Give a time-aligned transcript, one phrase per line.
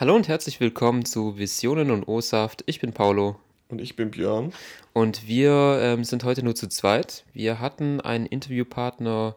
[0.00, 2.62] Hallo und herzlich willkommen zu Visionen und O-Saft.
[2.66, 3.34] Ich bin Paulo.
[3.68, 4.52] Und ich bin Björn.
[4.92, 7.24] Und wir ähm, sind heute nur zu zweit.
[7.32, 9.34] Wir hatten einen Interviewpartner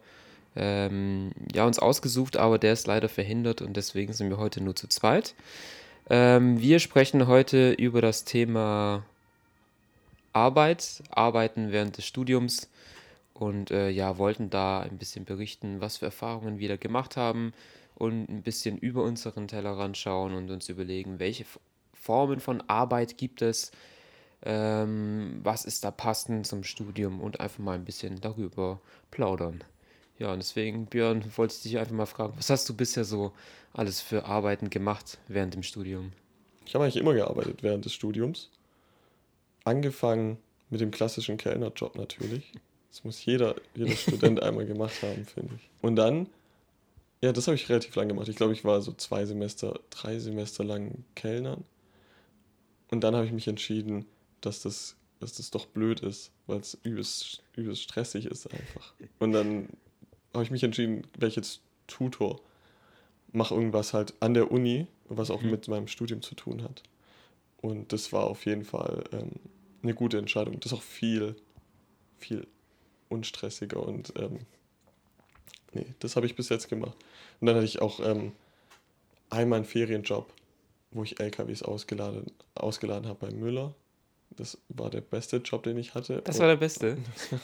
[0.55, 4.75] ähm, ja, uns ausgesucht, aber der ist leider verhindert und deswegen sind wir heute nur
[4.75, 5.33] zu zweit.
[6.11, 9.03] Ähm, wir sprechen heute über das Thema
[10.31, 12.69] Arbeit, Arbeiten während des Studiums
[13.33, 17.51] und äh, ja, wollten da ein bisschen berichten, was für Erfahrungen wir da gemacht haben
[18.01, 21.45] und ein bisschen über unseren Tellerrand schauen und uns überlegen, welche
[21.93, 23.71] Formen von Arbeit gibt es,
[24.43, 29.63] ähm, was ist da passend zum Studium und einfach mal ein bisschen darüber plaudern.
[30.17, 33.33] Ja, und deswegen, Björn, wollte ich dich einfach mal fragen, was hast du bisher so
[33.71, 36.11] alles für Arbeiten gemacht während dem Studium?
[36.65, 38.49] Ich habe eigentlich immer gearbeitet während des Studiums.
[39.63, 40.39] Angefangen
[40.71, 42.51] mit dem klassischen Kellnerjob natürlich.
[42.89, 45.69] Das muss jeder, jeder Student einmal gemacht haben, finde ich.
[45.83, 46.27] Und dann
[47.21, 48.27] ja, das habe ich relativ lang gemacht.
[48.27, 51.63] Ich glaube, ich war so zwei Semester, drei Semester lang Kellnern.
[52.89, 54.05] Und dann habe ich mich entschieden,
[54.41, 58.93] dass das, dass das doch blöd ist, weil es übelst, übelst stressig ist einfach.
[59.19, 59.69] Und dann
[60.33, 62.41] habe ich mich entschieden, werde ich jetzt Tutor.
[63.31, 65.51] Mache irgendwas halt an der Uni, was auch mhm.
[65.51, 66.83] mit meinem Studium zu tun hat.
[67.61, 69.33] Und das war auf jeden Fall ähm,
[69.83, 70.59] eine gute Entscheidung.
[70.59, 71.35] Das ist auch viel,
[72.17, 72.47] viel
[73.09, 74.39] unstressiger und ähm,
[75.73, 76.97] nee, das habe ich bis jetzt gemacht.
[77.39, 78.31] Und dann hatte ich auch ähm,
[79.29, 80.31] einmal einen Ferienjob,
[80.91, 83.73] wo ich LKWs ausgeladen, ausgeladen habe bei Müller.
[84.37, 86.21] Das war der beste Job, den ich hatte.
[86.23, 86.97] Das war der beste?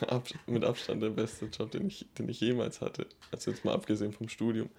[0.48, 3.08] mit Abstand der beste Job, den ich, den ich jemals hatte.
[3.32, 4.70] Also jetzt mal abgesehen vom Studium.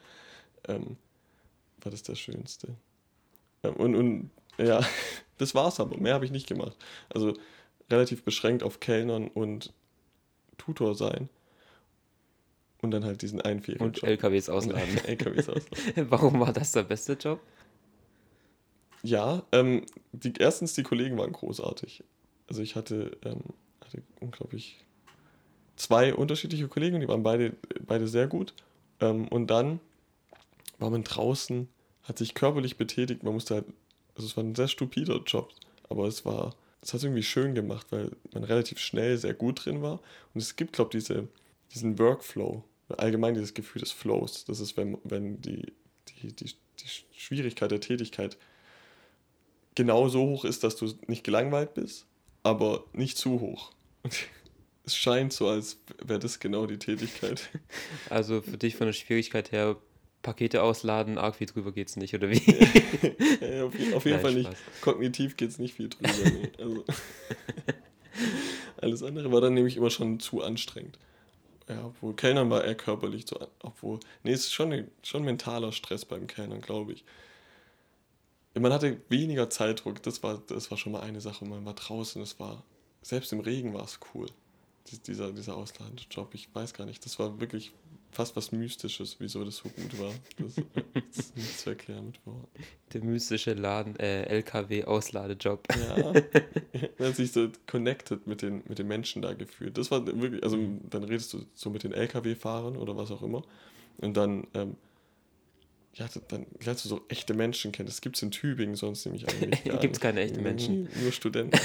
[0.66, 0.96] Ähm,
[1.83, 2.68] war das der schönste.
[3.62, 4.80] Ähm, und, und ja,
[5.38, 5.98] das war's aber.
[5.98, 6.77] Mehr habe ich nicht gemacht.
[7.10, 7.34] Also
[7.90, 9.72] relativ beschränkt auf Kellnern und
[10.56, 11.28] Tutor sein.
[12.80, 14.98] Und dann halt diesen einen Und LKWs ausladen.
[15.04, 16.10] LKWs ausladen.
[16.10, 17.40] Warum war das der beste Job?
[19.02, 22.04] Ja, ähm, die, erstens, die Kollegen waren großartig.
[22.48, 23.40] Also ich hatte, ähm,
[23.84, 24.78] hatte unglaublich
[25.76, 27.55] zwei unterschiedliche Kollegen und die waren beide,
[27.86, 28.55] beide sehr gut.
[29.00, 29.80] Ähm, und dann
[30.78, 31.68] war man draußen,
[32.05, 33.64] hat sich körperlich betätigt, man musste halt,
[34.14, 35.52] also es war ein sehr stupider Job,
[35.88, 39.64] aber es war, es hat es irgendwie schön gemacht, weil man relativ schnell sehr gut
[39.64, 40.00] drin war.
[40.34, 41.28] Und es gibt, glaube ich, diese
[41.74, 42.62] diesen Workflow,
[42.96, 44.44] allgemein dieses Gefühl des Flows.
[44.44, 45.72] Das ist, wenn, wenn die,
[46.08, 48.36] die, die, die Schwierigkeit der Tätigkeit
[49.74, 52.06] genau so hoch ist, dass du nicht gelangweilt bist,
[52.42, 53.72] aber nicht zu hoch.
[54.84, 57.50] Es scheint so, als wäre das genau die Tätigkeit.
[58.08, 59.76] Also für dich von der Schwierigkeit her,
[60.22, 62.42] Pakete ausladen, arg viel drüber geht es nicht, oder wie?
[63.42, 64.50] ja, auf, auf, jeden Nein, Fall nicht.
[64.80, 66.08] Kognitiv geht es nicht viel drüber.
[66.24, 66.50] Nee.
[66.56, 66.84] Also,
[68.80, 70.98] alles andere war dann nämlich immer schon zu anstrengend.
[71.68, 76.05] Ja, obwohl Kellnern war eher körperlich so, obwohl, nee, es ist schon, schon mentaler Stress
[76.05, 77.05] beim Kellnern, glaube ich.
[78.55, 81.45] Man hatte weniger Zeitdruck, das war, das war schon mal eine Sache.
[81.45, 82.64] Man war draußen, es war,
[83.02, 84.27] selbst im Regen war es cool,
[85.06, 86.34] dieser, dieser Auslandsjob.
[86.34, 87.73] Ich weiß gar nicht, das war wirklich
[88.18, 90.12] fast was Mystisches, wieso das so gut war.
[90.39, 90.56] Das,
[90.95, 92.48] das ist nicht zu erklären mit Worten.
[92.92, 95.68] Der mystische Laden, äh, LKW-Ausladejob.
[95.70, 96.12] Ja,
[96.98, 99.79] man hat sich so connected mit den, mit den Menschen da gefühlt.
[99.79, 100.58] Das war wirklich, also
[100.90, 103.45] dann redest du so mit den LKW-Fahrern oder was auch immer
[103.98, 104.74] und dann, ähm,
[105.95, 107.86] ja, dann lernst du so echte Menschen kennen.
[107.86, 110.89] Das gibt es in Tübingen sonst nämlich eigentlich gar Gibt es keine echten Menschen.
[111.00, 111.56] Nur Studenten.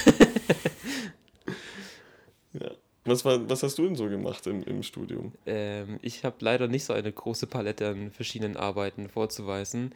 [3.04, 5.32] Was, war, was hast du denn so gemacht im, im Studium?
[5.44, 9.94] Ähm, ich habe leider nicht so eine große Palette an verschiedenen Arbeiten vorzuweisen.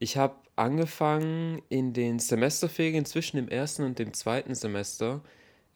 [0.00, 5.20] Ich habe angefangen in den Semesterferien zwischen dem ersten und dem zweiten Semester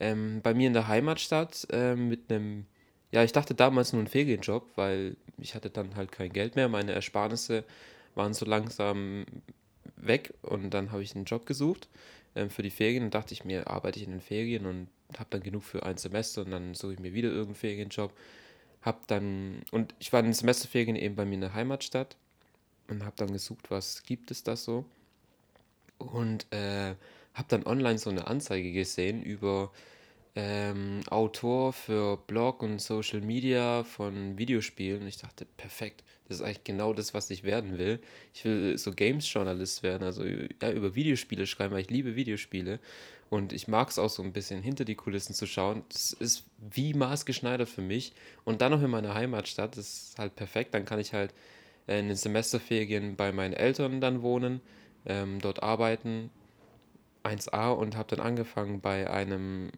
[0.00, 2.66] ähm, bei mir in der Heimatstadt ähm, mit einem,
[3.12, 6.68] ja, ich dachte damals nur ein Ferienjob, weil ich hatte dann halt kein Geld mehr.
[6.68, 7.64] Meine Ersparnisse
[8.16, 9.26] waren so langsam
[9.96, 11.88] weg und dann habe ich einen Job gesucht
[12.34, 15.30] ähm, für die Ferien und dachte ich mir, arbeite ich in den Ferien und habe
[15.30, 18.12] dann genug für ein Semester und dann suche ich mir wieder irgendeinen Ferienjob.
[18.82, 22.16] Hab dann, und ich war in den Semesterferien eben bei mir in der Heimatstadt
[22.88, 24.84] und habe dann gesucht, was gibt es da so.
[25.98, 26.94] Und äh,
[27.34, 29.72] habe dann online so eine Anzeige gesehen über
[30.36, 35.06] ähm, Autor für Blog und Social Media von Videospielen.
[35.06, 38.00] Ich dachte, perfekt, das ist eigentlich genau das, was ich werden will.
[38.32, 42.80] Ich will so Games-Journalist werden, also ja, über Videospiele schreiben, weil ich liebe Videospiele.
[43.30, 45.84] Und ich mag es auch so ein bisschen hinter die Kulissen zu schauen.
[45.88, 48.12] Das ist wie maßgeschneidert für mich.
[48.44, 50.74] Und dann noch in meiner Heimatstadt, das ist halt perfekt.
[50.74, 51.32] Dann kann ich halt
[51.86, 54.60] in den Semesterferien bei meinen Eltern dann wohnen,
[55.06, 56.30] ähm, dort arbeiten.
[57.24, 59.70] 1A und habe dann angefangen bei einem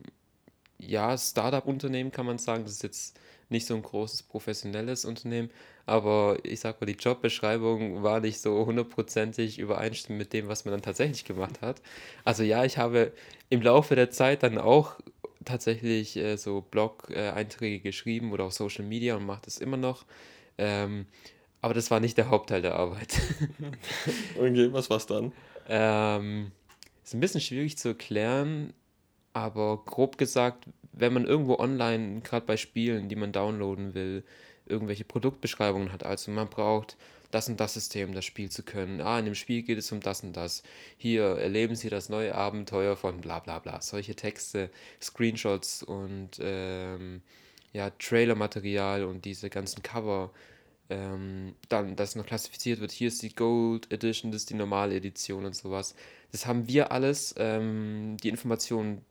[0.78, 2.64] ja, Startup-Unternehmen kann man sagen.
[2.64, 3.18] Das ist jetzt
[3.48, 5.50] nicht so ein großes professionelles Unternehmen,
[5.86, 10.72] aber ich sag mal, die Jobbeschreibung war nicht so hundertprozentig übereinstimmend mit dem, was man
[10.72, 11.80] dann tatsächlich gemacht hat.
[12.24, 13.12] Also ja, ich habe
[13.48, 14.96] im Laufe der Zeit dann auch
[15.44, 20.04] tatsächlich äh, so Blog-Einträge geschrieben oder auf Social Media und mache das immer noch.
[20.58, 21.06] Ähm,
[21.60, 23.20] aber das war nicht der Hauptteil der Arbeit.
[24.38, 25.32] okay, was war's dann?
[25.68, 26.52] Ähm,
[27.04, 28.72] ist ein bisschen schwierig zu erklären,
[29.36, 34.24] aber grob gesagt, wenn man irgendwo online, gerade bei Spielen, die man downloaden will,
[34.64, 36.96] irgendwelche Produktbeschreibungen hat, also man braucht
[37.30, 39.02] das und das System, das Spiel zu können.
[39.02, 40.62] Ah, in dem Spiel geht es um das und das.
[40.96, 43.82] Hier erleben Sie das neue Abenteuer von bla bla bla.
[43.82, 44.70] Solche Texte,
[45.02, 47.20] Screenshots und ähm,
[47.74, 50.30] ja, Trailermaterial und diese ganzen Cover.
[50.88, 54.94] Ähm, dann, dass noch klassifiziert wird, hier ist die Gold Edition, das ist die normale
[54.94, 55.94] Edition und sowas.
[56.32, 59.04] Das haben wir alles, ähm, die Informationen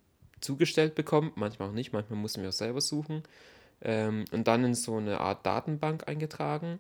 [0.46, 3.24] zugestellt bekommen, manchmal auch nicht, manchmal mussten wir auch selber suchen
[3.82, 6.80] ähm, und dann in so eine Art Datenbank eingetragen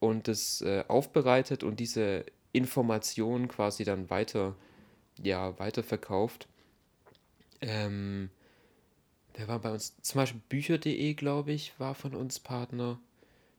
[0.00, 4.56] und das äh, aufbereitet und diese Informationen quasi dann weiter,
[5.22, 6.48] ja, weiterverkauft.
[7.60, 8.30] Ähm,
[9.34, 9.96] wer war bei uns?
[10.02, 12.98] Zum Beispiel Bücher.de, glaube ich, war von uns Partner.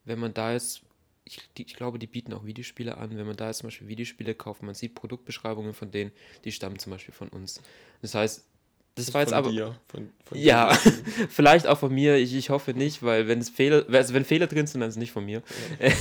[0.06, 0.82] Wenn man da jetzt,
[1.24, 3.18] ich, die, ich glaube, die bieten auch Videospiele an.
[3.18, 6.12] Wenn man da jetzt zum Beispiel Videospiele kauft, man sieht Produktbeschreibungen von denen,
[6.44, 7.62] die stammen zum Beispiel von uns.
[8.02, 8.46] Das heißt,
[8.96, 9.50] das, war jetzt aber.
[9.50, 10.74] Dir, von, von ja,
[11.30, 12.18] vielleicht auch von mir.
[12.18, 14.96] Ich, ich hoffe nicht, weil wenn es Fehler, also wenn Fehler drin sind, dann ist
[14.96, 15.42] es nicht von mir.
[15.80, 15.92] Ja.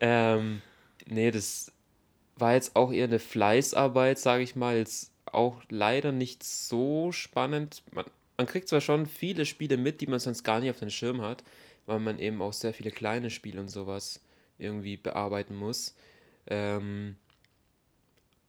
[0.36, 0.62] ähm,
[1.06, 1.72] nee, das
[2.36, 4.76] war jetzt auch eher eine Fleißarbeit, sage ich mal.
[4.76, 7.82] Jetzt auch leider nicht so spannend.
[7.92, 8.04] Man,
[8.36, 11.20] man kriegt zwar schon viele Spiele mit, die man sonst gar nicht auf den Schirm
[11.22, 11.42] hat,
[11.86, 14.20] weil man eben auch sehr viele kleine Spiele und sowas
[14.58, 15.94] irgendwie bearbeiten muss.
[16.46, 17.16] Ähm,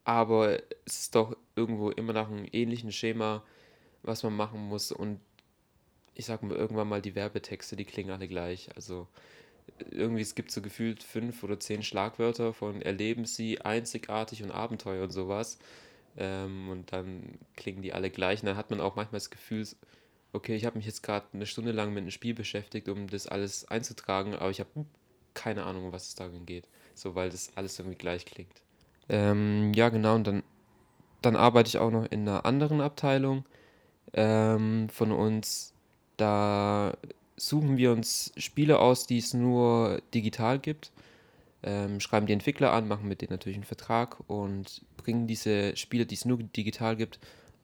[0.10, 3.44] aber es ist doch irgendwo immer nach einem ähnlichen Schema,
[4.02, 4.92] was man machen muss.
[4.92, 5.20] Und
[6.16, 8.76] ich sag mal, irgendwann mal die Werbetexte, die klingen alle gleich.
[8.76, 9.08] Also
[9.92, 15.04] irgendwie, es gibt so gefühlt fünf oder zehn Schlagwörter von Erleben Sie einzigartig und Abenteuer
[15.04, 15.60] und sowas.
[16.18, 18.42] Ähm, und dann klingen die alle gleich.
[18.42, 19.68] Und dann hat man auch manchmal das Gefühl,
[20.34, 23.28] okay, ich habe mich jetzt gerade eine Stunde lang mit einem Spiel beschäftigt, um das
[23.28, 24.88] alles einzutragen, aber ich habe
[25.36, 26.68] keine Ahnung, was es darin geht.
[26.96, 28.64] So, weil das alles irgendwie gleich klingt.
[29.10, 30.44] Ähm, ja, genau, und dann,
[31.22, 33.46] dann arbeite ich auch noch in einer anderen Abteilung
[34.14, 35.74] ähm, von uns.
[36.18, 36.94] Da
[37.38, 40.92] suchen wir uns Spiele aus, die es nur digital gibt,
[41.64, 46.06] ähm, schreiben die Entwickler an, machen mit denen natürlich einen Vertrag und bringen diese Spiele,
[46.06, 47.20] die es nur digital gibt,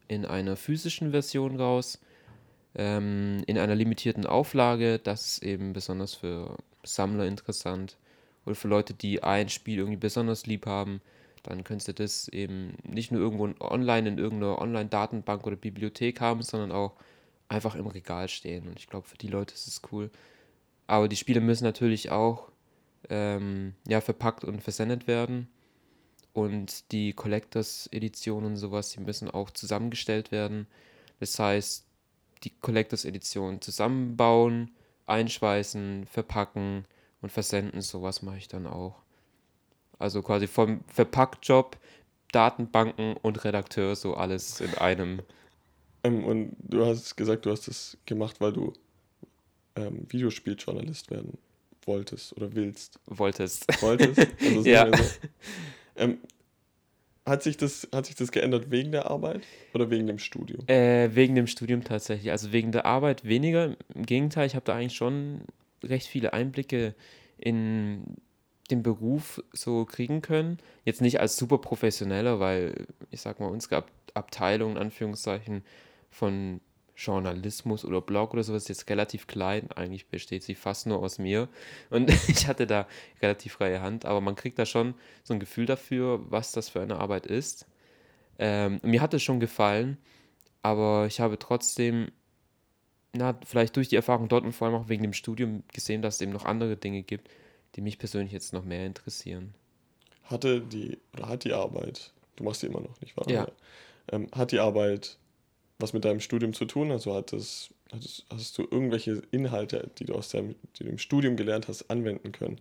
[0.08, 2.00] in einer physischen Version raus,
[2.76, 5.00] ähm, in einer limitierten Auflage.
[5.00, 7.98] Das ist eben besonders für Sammler interessant
[8.46, 11.02] oder für Leute, die ein Spiel irgendwie besonders lieb haben
[11.46, 16.42] dann könntest du das eben nicht nur irgendwo online in irgendeiner Online-Datenbank oder Bibliothek haben,
[16.42, 16.94] sondern auch
[17.48, 18.68] einfach im Regal stehen.
[18.68, 20.10] Und ich glaube, für die Leute ist es cool.
[20.88, 22.52] Aber die Spiele müssen natürlich auch
[23.10, 25.48] ähm, ja, verpackt und versendet werden.
[26.34, 30.68] Und die Collectors-Editionen und sowas, die müssen auch zusammengestellt werden.
[31.20, 31.86] Das heißt,
[32.44, 34.72] die Collectors-Edition zusammenbauen,
[35.06, 36.86] einschweißen, verpacken
[37.22, 39.05] und versenden, sowas mache ich dann auch.
[40.00, 41.78] Also quasi vom Verpacktjob,
[42.32, 45.22] Datenbanken und Redakteur, so alles in einem.
[46.04, 48.74] Ähm, und du hast gesagt, du hast das gemacht, weil du
[49.76, 51.38] ähm, Videospieljournalist werden
[51.86, 53.00] wolltest oder willst.
[53.06, 53.66] Wolltest.
[53.82, 54.28] Wolltest?
[54.42, 54.96] Also ja.
[54.96, 55.04] So.
[55.96, 56.18] Ähm,
[57.26, 59.42] hat sich, das, hat sich das geändert wegen der Arbeit
[59.74, 60.68] oder wegen dem Studium?
[60.68, 62.30] Äh, wegen dem Studium tatsächlich.
[62.32, 63.76] Also wegen der Arbeit weniger.
[63.96, 65.42] Im Gegenteil, ich habe da eigentlich schon
[65.84, 66.94] recht viele Einblicke
[67.38, 68.04] in
[68.72, 70.58] den Beruf so kriegen können.
[70.84, 75.66] Jetzt nicht als super professioneller, weil ich sag mal, unsere Ab Abteilung, in Anführungszeichen,
[76.10, 76.62] von
[76.96, 79.70] Journalismus oder Blog oder sowas jetzt relativ klein.
[79.74, 81.50] Eigentlich besteht sie fast nur aus mir.
[81.90, 82.88] Und ich hatte da
[83.22, 86.82] relativ freie Hand, aber man kriegt da schon so ein Gefühl dafür, was das für
[86.82, 87.68] eine Arbeit ist.
[88.40, 89.98] Ähm, mir hat es schon gefallen,
[90.62, 92.12] aber ich habe trotzdem,
[93.14, 96.16] na, vielleicht durch die Erfahrung dort und vor allem auch wegen dem Studium gesehen, dass
[96.16, 97.30] es eben noch andere Dinge gibt,
[97.76, 99.54] die mich persönlich jetzt noch mehr interessieren.
[100.24, 103.30] Hatte die, oder hat die Arbeit, du machst die immer noch, nicht wahr?
[103.30, 103.48] Ja.
[104.12, 105.18] Ähm, hat die Arbeit
[105.80, 106.92] was mit deinem Studium zu tun?
[106.92, 110.98] Also hat das, hattest, hast du irgendwelche Inhalte, die du aus deinem, die du im
[110.98, 112.60] Studium gelernt hast, anwenden können?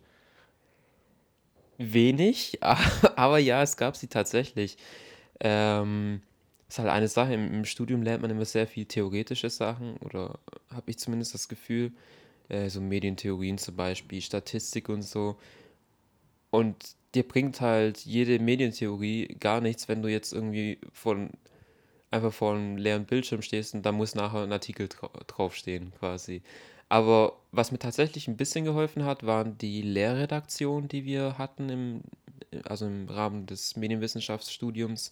[1.77, 4.77] Wenig, aber ja, es gab sie tatsächlich.
[5.39, 6.21] Ähm,
[6.67, 10.39] ist halt eine Sache, im, im Studium lernt man immer sehr viel theoretische Sachen oder
[10.73, 11.91] habe ich zumindest das Gefühl
[12.49, 15.37] äh, so Medientheorien zum Beispiel, Statistik und so.
[16.51, 16.75] Und
[17.15, 21.29] dir bringt halt jede Medientheorie gar nichts, wenn du jetzt irgendwie von
[22.11, 26.41] einfach vor einem leeren Bildschirm stehst und da muss nachher ein Artikel dra draufstehen, quasi.
[26.87, 32.01] Aber was mir tatsächlich ein bisschen geholfen hat, waren die Lehrredaktionen, die wir hatten im,
[32.63, 35.11] also im Rahmen des Medienwissenschaftsstudiums.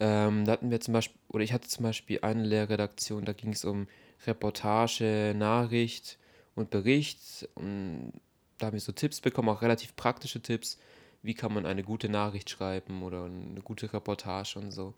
[0.00, 3.52] Ähm, da hatten wir zum Beispiel, oder ich hatte zum Beispiel eine Lehrredaktion, da ging
[3.52, 3.88] es um
[4.26, 6.18] Reportage, Nachricht
[6.54, 7.48] und Bericht.
[7.54, 8.12] Und
[8.58, 10.78] da haben wir so Tipps bekommen, auch relativ praktische Tipps.
[11.22, 14.94] Wie kann man eine gute Nachricht schreiben oder eine gute Reportage und so.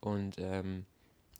[0.00, 0.84] Und ähm,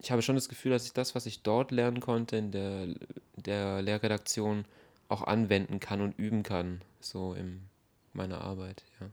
[0.00, 2.88] ich habe schon das Gefühl, dass ich das, was ich dort lernen konnte in der,
[3.36, 4.64] der Lehrredaktion,
[5.08, 7.62] auch anwenden kann und üben kann, so in
[8.12, 9.10] meiner Arbeit, ja.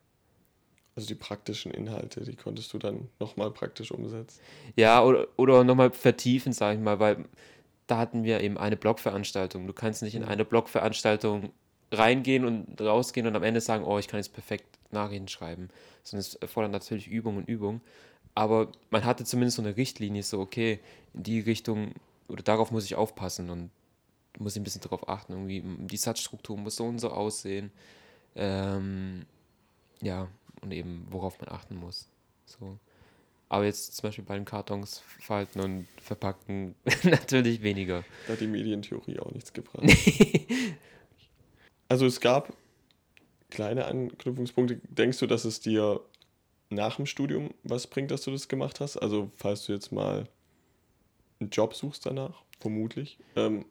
[0.95, 4.41] Also die praktischen Inhalte, die konntest du dann nochmal praktisch umsetzen.
[4.75, 7.25] Ja, oder, oder nochmal vertiefen, sage ich mal, weil
[7.87, 9.65] da hatten wir eben eine Blogveranstaltung.
[9.65, 10.29] Du kannst nicht in mhm.
[10.29, 11.51] eine Blogveranstaltung
[11.91, 15.69] reingehen und rausgehen und am Ende sagen, oh, ich kann jetzt perfekt Nachrichten schreiben.
[16.03, 17.81] Sondern es erfordert natürlich Übung und Übung.
[18.35, 20.79] Aber man hatte zumindest so eine Richtlinie, so, okay,
[21.13, 21.93] in die Richtung
[22.27, 23.71] oder darauf muss ich aufpassen und
[24.37, 25.33] muss ich ein bisschen darauf achten.
[25.33, 27.71] Irgendwie, die Satzstruktur muss so und so aussehen.
[28.35, 29.25] Ähm,
[30.01, 30.27] ja,
[30.61, 32.09] und eben worauf man achten muss.
[32.45, 32.77] So.
[33.49, 38.03] Aber jetzt zum Beispiel bei den Kartons falten und verpacken natürlich weniger.
[38.27, 39.85] Da hat die Medientheorie auch nichts gebracht.
[41.89, 42.53] also es gab
[43.49, 44.81] kleine Anknüpfungspunkte.
[44.89, 46.01] Denkst du, dass es dir
[46.69, 48.97] nach dem Studium was bringt, dass du das gemacht hast?
[48.97, 50.27] Also falls du jetzt mal
[51.39, 53.17] einen Job suchst danach, vermutlich.
[53.35, 53.65] Ähm,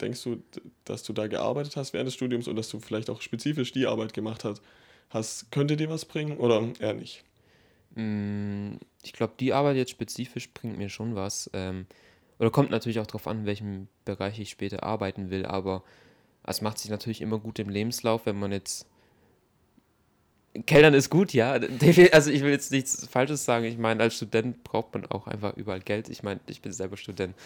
[0.00, 0.42] denkst du,
[0.84, 3.86] dass du da gearbeitet hast während des Studiums und dass du vielleicht auch spezifisch die
[3.86, 4.62] Arbeit gemacht hast,
[5.10, 7.24] hast könnte dir was bringen oder eher nicht?
[7.94, 11.50] Mm, ich glaube, die Arbeit jetzt spezifisch bringt mir schon was.
[11.52, 11.86] Ähm,
[12.38, 15.82] oder kommt natürlich auch darauf an, in welchem Bereich ich später arbeiten will, aber
[16.44, 18.86] es macht sich natürlich immer gut im Lebenslauf, wenn man jetzt.
[20.66, 21.52] Kellnern ist gut, ja.
[22.12, 23.66] Also ich will jetzt nichts Falsches sagen.
[23.66, 26.08] Ich meine, als Student braucht man auch einfach überall Geld.
[26.08, 27.36] Ich meine, ich bin selber Student.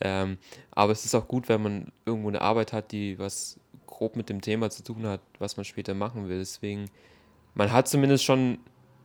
[0.00, 0.38] Ähm,
[0.70, 4.30] aber es ist auch gut, wenn man irgendwo eine Arbeit hat, die was grob mit
[4.30, 6.38] dem Thema zu tun hat, was man später machen will.
[6.38, 6.86] Deswegen,
[7.54, 8.58] man hat zumindest schon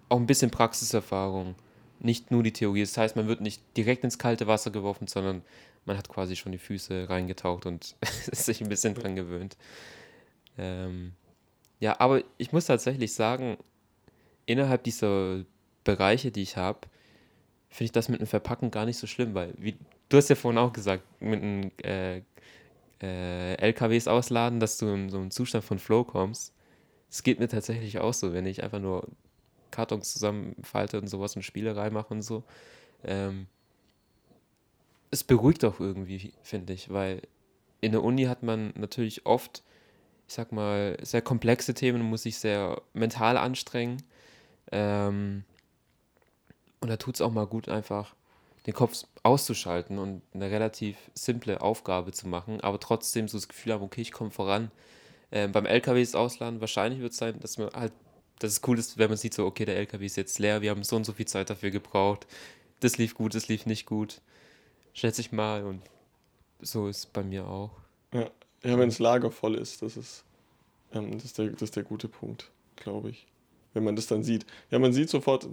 [0.10, 1.56] auch ein bisschen Praxiserfahrung.
[2.00, 2.82] Nicht nur die Theorie.
[2.82, 5.42] Das heißt, man wird nicht direkt ins kalte Wasser geworfen, sondern
[5.86, 7.96] man hat quasi schon die Füße reingetaucht und
[8.32, 9.58] sich ein bisschen dran gewöhnt.
[10.58, 11.14] Ähm,
[11.80, 13.58] ja, aber ich muss tatsächlich sagen,
[14.46, 15.44] innerhalb dieser
[15.84, 16.80] Bereiche, die ich habe,
[17.70, 19.78] finde ich das mit dem Verpacken gar nicht so schlimm, weil, wie
[20.10, 22.22] du hast ja vorhin auch gesagt, mit einem äh,
[23.02, 26.54] äh, LKWs ausladen, dass du in so einen Zustand von Flow kommst.
[27.10, 29.08] Es geht mir tatsächlich auch so, wenn ich einfach nur
[29.72, 32.44] Kartons zusammenfalte und sowas und Spielerei mache und so.
[33.04, 33.48] Ähm,
[35.12, 37.22] es beruhigt auch irgendwie, finde ich, weil
[37.82, 39.64] in der Uni hat man natürlich oft,
[40.28, 44.04] ich sag mal, sehr komplexe Themen, muss sich sehr mental anstrengen.
[44.72, 45.44] Ähm,
[46.82, 48.16] und da tut es auch mal gut, einfach
[48.66, 53.74] den Kopf auszuschalten und eine relativ simple Aufgabe zu machen, aber trotzdem so das Gefühl
[53.74, 54.72] haben, okay, ich komme voran.
[55.32, 57.94] Ähm, beim LKWs ausladen, wahrscheinlich wird es sein, dass man halt
[58.40, 60.72] dass es cool ist, wenn man sieht, so, okay, der LKW ist jetzt leer, wir
[60.72, 62.26] haben so und so viel Zeit dafür gebraucht.
[62.80, 64.22] Das lief gut, das lief nicht gut.
[64.94, 65.64] Schätze ich mal.
[65.66, 65.82] Und
[66.62, 67.72] so ist es bei mir auch.
[68.14, 68.30] Ja,
[68.64, 70.24] ja wenn das Lager voll ist, das ist,
[70.94, 73.28] ähm, das, ist der, das ist der gute Punkt, glaube ich.
[73.74, 74.46] Wenn man das dann sieht.
[74.72, 75.48] Ja, man sieht sofort,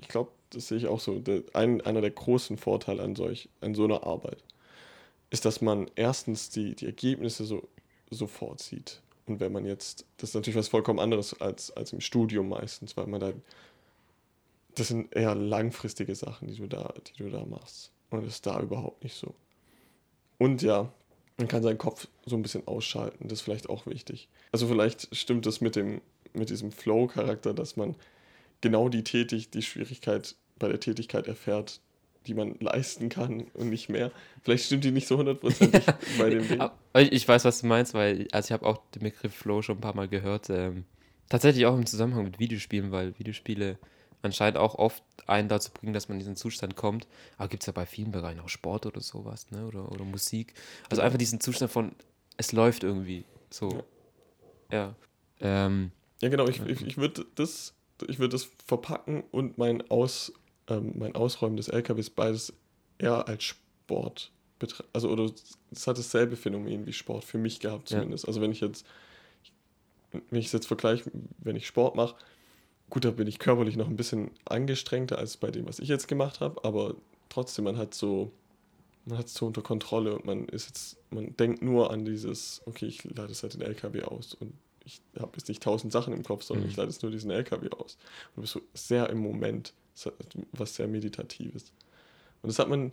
[0.00, 1.22] ich glaube, das sehe ich auch so.
[1.52, 4.42] Ein, einer der großen Vorteile an solch, an so einer Arbeit
[5.32, 7.66] ist, dass man erstens die, die Ergebnisse so
[8.10, 9.00] sofort sieht.
[9.26, 12.96] Und wenn man jetzt, das ist natürlich was vollkommen anderes als, als im Studium meistens,
[12.96, 13.32] weil man da,
[14.74, 17.92] das sind eher langfristige Sachen, die du da, die du da machst.
[18.10, 19.34] Und das ist da überhaupt nicht so.
[20.38, 20.92] Und ja,
[21.38, 24.28] man kann seinen Kopf so ein bisschen ausschalten, das ist vielleicht auch wichtig.
[24.50, 26.00] Also vielleicht stimmt das mit dem,
[26.32, 27.96] mit diesem Flow-Charakter, dass man
[28.60, 31.80] genau die Tätig, die Schwierigkeit bei der Tätigkeit erfährt,
[32.26, 34.10] die man leisten kann und nicht mehr.
[34.42, 35.84] Vielleicht stimmt die nicht so hundertprozentig
[36.18, 36.70] bei dem Ding.
[36.94, 39.80] Ich weiß, was du meinst, weil also ich habe auch den Begriff Flow schon ein
[39.80, 40.50] paar Mal gehört.
[40.50, 40.84] Ähm,
[41.28, 43.78] tatsächlich auch im Zusammenhang mit Videospielen, weil Videospiele
[44.22, 47.06] anscheinend auch oft einen dazu bringen, dass man in diesen Zustand kommt.
[47.38, 49.66] Aber gibt es ja bei vielen Bereichen auch Sport oder sowas, ne?
[49.66, 50.54] Oder, oder Musik.
[50.90, 51.92] Also einfach diesen Zustand von,
[52.36, 53.24] es läuft irgendwie.
[53.50, 53.70] So.
[53.70, 53.84] Ja.
[54.72, 54.94] Ja,
[55.40, 60.32] ähm, ja genau, ich, ich, ich würde das, würd das verpacken und mein Aus
[60.68, 62.52] ähm, mein Ausräumen des LKWs beides
[62.98, 64.88] eher als Sport betrachtet.
[64.92, 65.30] Also, oder
[65.70, 68.24] es hat dasselbe Phänomen wie Sport für mich gehabt, zumindest.
[68.24, 68.28] Ja.
[68.28, 68.86] Also, wenn ich jetzt,
[70.12, 72.16] wenn ich es jetzt vergleiche, wenn ich Sport mache,
[72.90, 76.08] gut, da bin ich körperlich noch ein bisschen angestrengter als bei dem, was ich jetzt
[76.08, 76.94] gemacht habe, aber
[77.28, 78.30] trotzdem, man hat so,
[79.06, 82.60] man hat es so unter Kontrolle und man ist jetzt, man denkt nur an dieses,
[82.66, 84.52] okay, ich lade es halt den LKW aus und
[84.84, 86.70] ich habe jetzt nicht tausend Sachen im Kopf, sondern mhm.
[86.70, 87.96] ich lade jetzt nur diesen LKW aus.
[88.34, 89.72] Und du bist so sehr im Moment
[90.52, 91.72] was sehr Meditatives.
[92.42, 92.92] Und das hat man,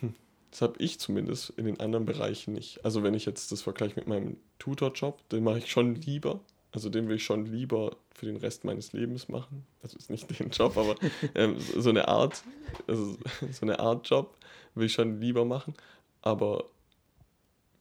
[0.00, 0.14] hm,
[0.50, 2.84] Das habe ich zumindest in den anderen Bereichen nicht.
[2.84, 6.40] Also wenn ich jetzt das vergleiche mit meinem Tutor-Job, den mache ich schon lieber.
[6.72, 9.66] Also den will ich schon lieber für den Rest meines Lebens machen.
[9.82, 10.96] Also ist nicht den Job, aber
[11.34, 12.42] ähm, so eine Art,
[12.86, 13.16] also
[13.52, 14.36] so eine Art Job
[14.74, 15.74] will ich schon lieber machen.
[16.22, 16.64] Aber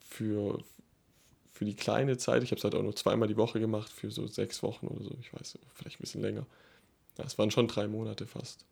[0.02, 0.60] für,
[1.52, 4.12] für die kleine Zeit, ich habe es halt auch nur zweimal die Woche gemacht, für
[4.12, 6.46] so sechs Wochen oder so, ich weiß, vielleicht ein bisschen länger.
[7.16, 8.66] Das waren schon drei Monate fast.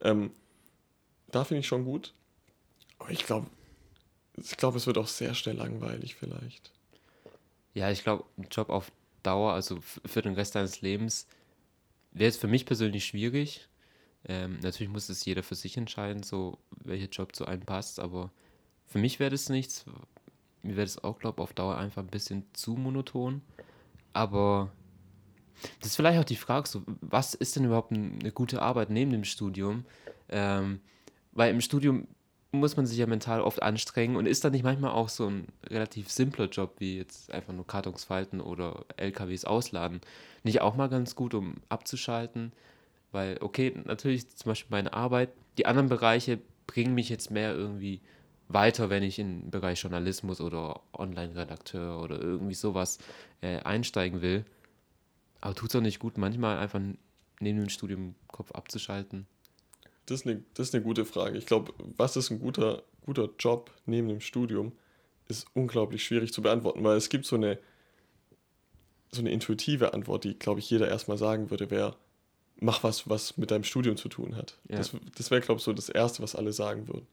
[0.00, 0.32] Ähm,
[1.28, 2.14] da finde ich schon gut.
[2.98, 3.48] Aber ich glaube,
[4.36, 6.72] ich glaube, es wird auch sehr schnell langweilig vielleicht.
[7.74, 8.90] Ja, ich glaube, ein Job auf
[9.22, 11.26] Dauer, also für den Rest deines Lebens,
[12.12, 13.68] wäre es für mich persönlich schwierig.
[14.24, 18.30] Ähm, natürlich muss es jeder für sich entscheiden, so welcher Job zu einem passt, aber
[18.86, 19.84] für mich wäre das nichts.
[20.62, 23.40] Mir wäre das auch, glaube ich, auf Dauer einfach ein bisschen zu monoton.
[24.12, 24.72] Aber
[25.80, 29.10] das ist vielleicht auch die Frage, so, was ist denn überhaupt eine gute Arbeit neben
[29.10, 29.84] dem Studium?
[30.28, 30.80] Ähm,
[31.32, 32.06] weil im Studium
[32.52, 35.46] muss man sich ja mental oft anstrengen und ist dann nicht manchmal auch so ein
[35.68, 40.00] relativ simpler Job wie jetzt einfach nur Kartons falten oder LKWs ausladen
[40.42, 42.52] nicht auch mal ganz gut, um abzuschalten?
[43.12, 48.00] Weil, okay, natürlich zum Beispiel meine Arbeit, die anderen Bereiche bringen mich jetzt mehr irgendwie
[48.48, 52.98] weiter, wenn ich in den Bereich Journalismus oder Online-Redakteur oder irgendwie sowas
[53.42, 54.44] äh, einsteigen will.
[55.40, 56.80] Aber tut es auch nicht gut, manchmal einfach
[57.40, 59.26] neben dem Studium Kopf abzuschalten?
[60.06, 61.38] Das ist eine, das ist eine gute Frage.
[61.38, 64.72] Ich glaube, was ist ein guter, guter Job neben dem Studium,
[65.28, 67.58] ist unglaublich schwierig zu beantworten, weil es gibt so eine,
[69.12, 71.96] so eine intuitive Antwort, die, glaube ich, jeder erstmal sagen würde, wäre,
[72.60, 74.58] mach was, was mit deinem Studium zu tun hat.
[74.68, 74.78] Ja.
[74.78, 77.06] Das, das wäre, glaube ich, so das Erste, was alle sagen würden.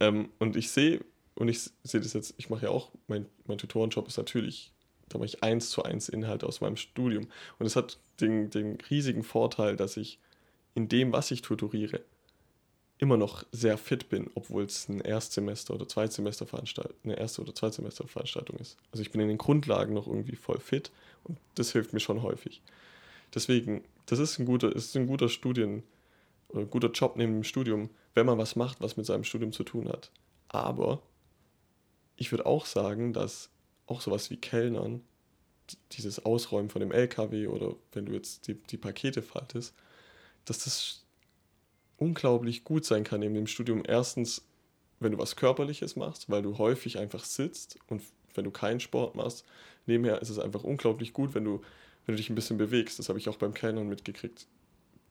[0.00, 1.04] Ähm, und ich sehe,
[1.34, 4.72] und ich sehe das jetzt, ich mache ja auch, mein, mein Tutorenjob ist natürlich,
[5.14, 7.28] da mache ich eins zu eins Inhalte aus meinem Studium.
[7.60, 10.18] Und es hat den, den riesigen Vorteil, dass ich
[10.74, 12.00] in dem, was ich tutoriere,
[12.98, 16.46] immer noch sehr fit bin, obwohl es ein Erstsemester oder Zweitsemester
[17.04, 18.04] eine erste oder Zweitsemester
[18.60, 18.76] ist.
[18.90, 20.90] Also ich bin in den Grundlagen noch irgendwie voll fit
[21.22, 22.60] und das hilft mir schon häufig.
[23.32, 25.84] Deswegen, das ist ein guter, ist ein guter Studien
[26.48, 29.52] oder ein guter Job neben dem Studium, wenn man was macht, was mit seinem Studium
[29.52, 30.10] zu tun hat.
[30.48, 31.02] Aber
[32.16, 33.50] ich würde auch sagen, dass
[33.86, 35.02] auch sowas wie Kellnern,
[35.92, 39.74] dieses Ausräumen von dem LKW oder wenn du jetzt die, die Pakete faltest,
[40.44, 41.04] dass das
[41.96, 43.82] unglaublich gut sein kann neben dem Studium.
[43.86, 44.42] Erstens,
[45.00, 48.02] wenn du was Körperliches machst, weil du häufig einfach sitzt und
[48.34, 49.44] wenn du keinen Sport machst,
[49.86, 51.62] nebenher ist es einfach unglaublich gut, wenn du,
[52.04, 52.98] wenn du dich ein bisschen bewegst.
[52.98, 54.46] Das habe ich auch beim Kellnern mitgekriegt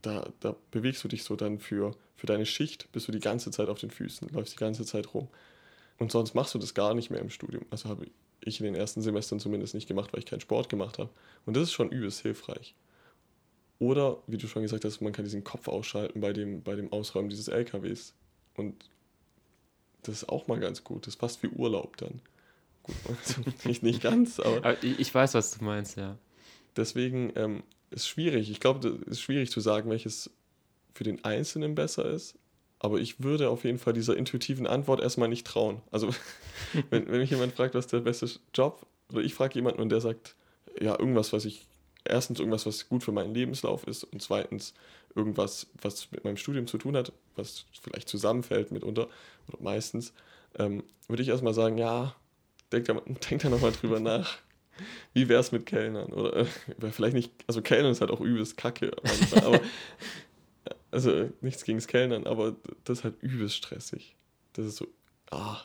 [0.04, 3.50] da, da bewegst du dich so dann für, für deine Schicht, bist du die ganze
[3.50, 5.28] Zeit auf den Füßen, läufst die ganze Zeit rum.
[5.98, 7.66] Und sonst machst du das gar nicht mehr im Studium.
[7.70, 8.06] Also habe
[8.46, 11.10] ich in den ersten Semestern zumindest nicht gemacht, weil ich keinen Sport gemacht habe.
[11.46, 12.76] Und das ist schon übelst hilfreich.
[13.80, 16.92] Oder, wie du schon gesagt hast, man kann diesen Kopf ausschalten bei dem, bei dem
[16.92, 18.14] Ausräumen dieses LKWs.
[18.56, 18.86] Und
[20.04, 21.08] das ist auch mal ganz gut.
[21.08, 22.22] Das ist fast wie Urlaub dann.
[22.84, 24.58] Gut, also nicht, nicht ganz, aber.
[24.58, 26.18] aber ich weiß, was du meinst, ja.
[26.76, 28.50] Deswegen ähm, ist schwierig.
[28.50, 30.30] Ich glaube, es ist schwierig zu sagen, welches
[30.94, 32.36] für den Einzelnen besser ist.
[32.84, 35.82] Aber ich würde auf jeden Fall dieser intuitiven Antwort erstmal nicht trauen.
[35.89, 36.10] Also,
[36.89, 40.02] wenn, wenn mich jemand fragt, was der beste Job, oder ich frage jemanden und der
[40.02, 40.36] sagt,
[40.80, 41.65] ja, irgendwas, was ich,
[42.04, 44.74] erstens irgendwas, was gut für meinen Lebenslauf ist und zweitens
[45.15, 49.08] irgendwas, was mit meinem Studium zu tun hat, was vielleicht zusammenfällt mitunter
[49.48, 50.12] oder meistens,
[50.60, 52.13] ähm, würde ich erstmal sagen, ja,
[52.74, 52.93] denk da,
[53.30, 54.39] denk da nochmal drüber nach.
[55.13, 56.12] Wie wäre es mit Kellnern?
[56.12, 59.62] Oder äh, vielleicht nicht, also Kellnern ist halt auch übelst kacke manchmal, aber
[60.94, 64.16] also nichts gegen das Kellnern, aber das ist halt übelst stressig.
[64.54, 64.88] Das ist so,
[65.32, 65.62] ah.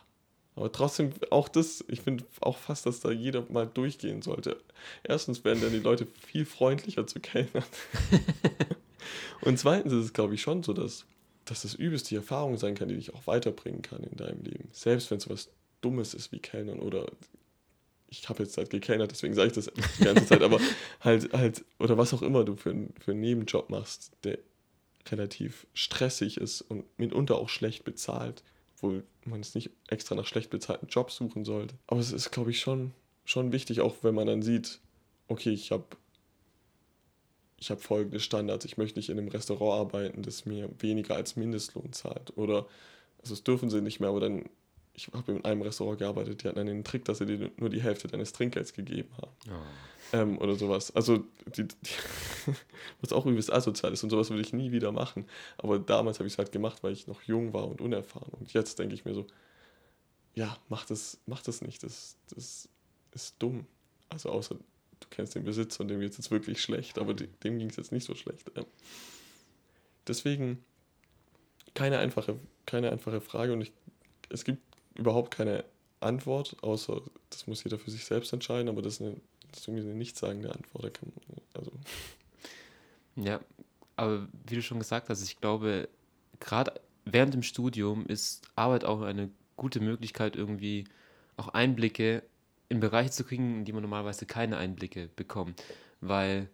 [0.57, 4.57] Aber trotzdem, auch das, ich finde auch fast, dass da jeder mal durchgehen sollte.
[5.05, 7.63] Erstens werden dann die Leute viel freundlicher zu Kellnern.
[9.43, 11.07] Und zweitens ist es, glaube ich, schon so, dass,
[11.45, 14.69] dass das übelst die Erfahrung sein kann, die dich auch weiterbringen kann in deinem Leben.
[14.73, 15.49] Selbst wenn es was
[15.81, 17.07] Dummes ist wie Kellnern oder
[18.09, 20.59] ich habe jetzt halt gekellnert, deswegen sage ich das die ganze Zeit, aber
[21.01, 24.39] halt, halt, oder was auch immer du für, für einen Nebenjob machst, der
[25.13, 28.43] relativ stressig ist und mitunter auch schlecht bezahlt,
[28.77, 31.75] obwohl man es nicht extra nach schlecht bezahlten Jobs suchen sollte.
[31.87, 32.93] Aber es ist, glaube ich, schon,
[33.25, 34.81] schon wichtig, auch wenn man dann sieht,
[35.29, 35.85] okay, ich habe
[37.61, 41.35] ich habe folgende Standards, ich möchte nicht in einem Restaurant arbeiten, das mir weniger als
[41.35, 42.37] Mindestlohn zahlt.
[42.37, 42.67] Oder,
[43.21, 44.49] also das dürfen sie nicht mehr, aber dann
[44.99, 47.81] ich habe in einem Restaurant gearbeitet, die hatten einen Trick, dass sie dir nur die
[47.81, 49.33] Hälfte deines Trinkgelds gegeben haben.
[49.49, 50.17] Oh.
[50.17, 50.95] Ähm, oder sowas.
[50.97, 51.25] Also,
[51.57, 51.91] die, die
[53.01, 55.27] was auch übelst asozial ist und sowas würde ich nie wieder machen.
[55.57, 58.33] Aber damals habe ich es halt gemacht, weil ich noch jung war und unerfahren.
[58.33, 59.27] Und jetzt denke ich mir so,
[60.35, 61.85] ja, mach das, mach das nicht.
[61.85, 62.69] Das, das
[63.13, 63.67] ist dumm.
[64.09, 67.59] Also, außer du kennst den Besitzer und dem geht es jetzt wirklich schlecht, aber dem
[67.59, 68.51] ging es jetzt nicht so schlecht.
[70.09, 70.65] Deswegen
[71.75, 73.73] keine einfache, keine einfache Frage und ich
[74.31, 74.61] es gibt
[74.99, 75.65] überhaupt keine
[76.01, 79.17] Antwort, außer das muss jeder für sich selbst entscheiden, aber das ist, eine,
[79.51, 81.01] das ist irgendwie eine nichtssagende Antwort.
[81.55, 81.73] Also.
[83.17, 83.41] Ja,
[83.97, 85.89] aber wie du schon gesagt hast, ich glaube,
[86.41, 86.73] gerade
[87.05, 90.85] während dem Studium ist Arbeit auch eine gute Möglichkeit, irgendwie
[91.37, 92.23] auch Einblicke
[92.69, 95.63] in Bereiche zu kriegen, in die man normalerweise keine Einblicke bekommt.
[96.01, 96.49] Weil,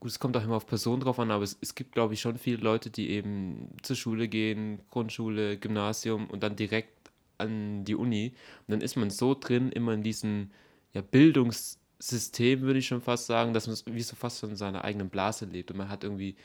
[0.00, 2.20] gut, es kommt auch immer auf Personen drauf an, aber es, es gibt, glaube ich,
[2.20, 6.97] schon viele Leute, die eben zur Schule gehen, Grundschule, Gymnasium und dann direkt
[7.38, 8.34] an die Uni.
[8.66, 10.50] Und dann ist man so drin, immer in diesem
[10.92, 15.08] ja, Bildungssystem, würde ich schon fast sagen, dass man wie so fast in seiner eigenen
[15.08, 16.36] Blase lebt und man hat irgendwie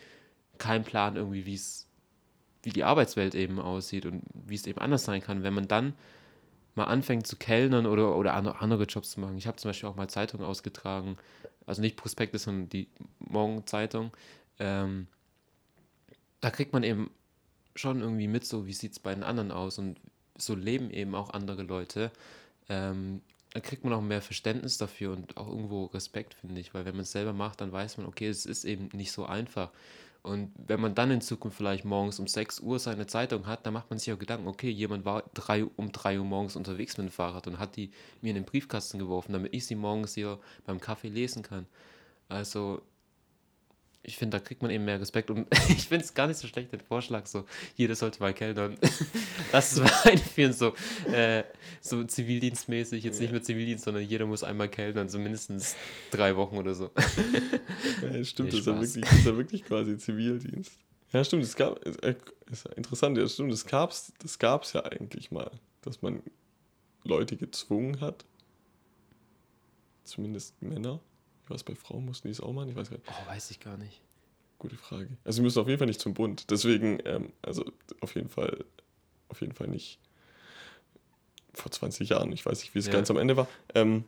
[0.57, 1.87] keinen Plan irgendwie, wie es
[2.63, 5.93] wie die Arbeitswelt eben aussieht und wie es eben anders sein kann, wenn man dann
[6.75, 9.37] mal anfängt zu kellnern oder, oder andere Jobs zu machen.
[9.37, 11.17] Ich habe zum Beispiel auch mal Zeitungen ausgetragen,
[11.65, 12.87] also nicht Prospekte, sondern die
[13.19, 14.11] Morgenzeitung.
[14.59, 15.07] Ähm,
[16.41, 17.11] da kriegt man eben
[17.75, 19.99] schon irgendwie mit, so wie sieht es bei den anderen aus und
[20.37, 22.11] so leben eben auch andere Leute.
[22.69, 23.21] Ähm,
[23.53, 26.95] da kriegt man auch mehr Verständnis dafür und auch irgendwo Respekt, finde ich, weil wenn
[26.95, 29.69] man es selber macht, dann weiß man, okay, es ist eben nicht so einfach.
[30.23, 33.73] Und wenn man dann in Zukunft vielleicht morgens um 6 Uhr seine Zeitung hat, dann
[33.73, 37.07] macht man sich auch Gedanken, okay, jemand war drei, um 3 Uhr morgens unterwegs mit
[37.07, 37.91] dem Fahrrad und hat die
[38.21, 41.67] mir in den Briefkasten geworfen, damit ich sie morgens hier beim Kaffee lesen kann.
[42.29, 42.81] Also
[44.05, 46.47] ich finde, da kriegt man eben mehr Respekt und ich finde es gar nicht so
[46.47, 48.77] schlecht, den Vorschlag, so, jeder sollte mal kellnern.
[49.51, 50.73] das ist einführen, so,
[51.11, 51.43] äh,
[51.79, 53.21] so zivildienstmäßig, jetzt ja.
[53.23, 55.75] nicht mehr Zivildienst, sondern jeder muss einmal kellnern, so mindestens
[56.11, 56.91] drei Wochen oder so.
[58.01, 60.73] ja, stimmt, nee, das, ist ja wirklich, das ist ja wirklich quasi Zivildienst.
[61.13, 62.15] Ja, stimmt, es gab, äh,
[62.51, 66.21] ist interessant, ja, stimmt, das gab's, das gab's ja eigentlich mal, dass man
[67.05, 68.25] Leute gezwungen hat,
[70.03, 70.99] zumindest Männer,
[71.47, 72.69] was bei Frauen mussten die es auch machen?
[72.69, 73.09] Ich weiß gar nicht.
[73.09, 74.01] Oh, weiß ich gar nicht.
[74.59, 75.09] Gute Frage.
[75.23, 76.49] Also sie müssen auf jeden Fall nicht zum Bund.
[76.49, 77.65] Deswegen, ähm, also
[77.99, 78.63] auf jeden Fall,
[79.29, 79.99] auf jeden Fall nicht
[81.53, 82.31] vor 20 Jahren.
[82.31, 82.93] Ich weiß nicht, wie es ja.
[82.93, 83.47] ganz am Ende war.
[83.75, 84.05] Ähm,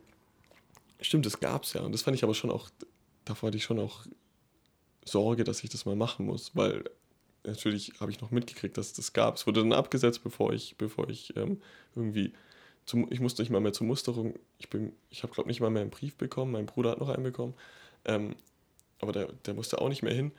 [1.00, 1.82] stimmt, das gab es ja.
[1.82, 2.70] Und das fand ich aber schon auch,
[3.24, 4.06] davor hatte ich schon auch
[5.04, 6.84] Sorge, dass ich das mal machen muss, weil
[7.44, 9.36] natürlich habe ich noch mitgekriegt, dass es das gab.
[9.36, 11.60] Es wurde dann abgesetzt, bevor ich, bevor ich ähm,
[11.94, 12.32] irgendwie
[12.86, 14.34] zum, ich musste nicht mal mehr zur Musterung.
[14.58, 14.68] Ich,
[15.10, 16.52] ich habe, glaube ich, nicht mal mehr einen Brief bekommen.
[16.52, 17.54] Mein Bruder hat noch einen bekommen.
[18.04, 18.36] Ähm,
[19.00, 20.32] aber der, der musste auch nicht mehr hin.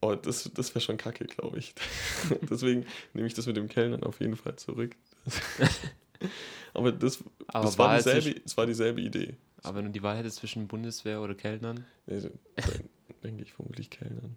[0.00, 1.74] Oh, das, das wäre schon kacke, glaube ich.
[2.50, 4.94] Deswegen nehme ich das mit dem Kellnern auf jeden Fall zurück.
[6.74, 9.34] aber das, aber das, war dieselbe, das war dieselbe Idee.
[9.62, 11.84] Aber wenn du die Wahl hättest zwischen Bundeswehr oder Kellnern?
[12.06, 12.20] Nee,
[12.56, 12.84] dann
[13.24, 14.36] denke ich vermutlich Kellnern.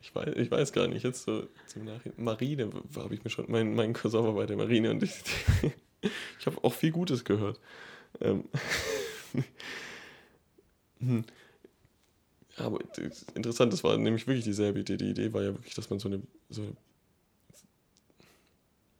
[0.00, 2.24] Ich weiß, ich weiß gar nicht, jetzt so zum Nachhinein.
[2.24, 5.12] Marine habe ich mir schon, mein, mein Cousin war bei der Marine und ich,
[6.38, 7.58] ich habe auch viel Gutes gehört.
[8.20, 8.44] Ähm
[10.98, 11.24] hm.
[12.56, 12.80] Aber
[13.34, 14.96] interessant, das war nämlich wirklich dieselbe Idee.
[14.96, 16.22] Die Idee war ja wirklich, dass man so eine.
[16.50, 16.62] So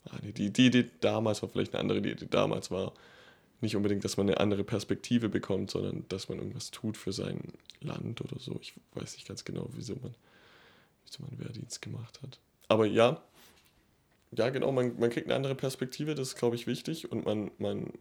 [0.07, 2.01] ah, die, die Idee damals war vielleicht eine andere.
[2.01, 2.93] Die Idee damals war
[3.61, 7.41] nicht unbedingt, dass man eine andere Perspektive bekommt, sondern dass man irgendwas tut für sein
[7.81, 8.59] Land oder so.
[8.61, 10.15] Ich weiß nicht ganz genau, wieso man,
[11.07, 12.41] wieso man Wehrdienst gemacht hat.
[12.69, 13.23] Aber ja,
[14.35, 17.51] ja, genau, man, man kriegt eine andere Perspektive, das ist, glaube ich, wichtig und man,
[17.59, 17.92] man,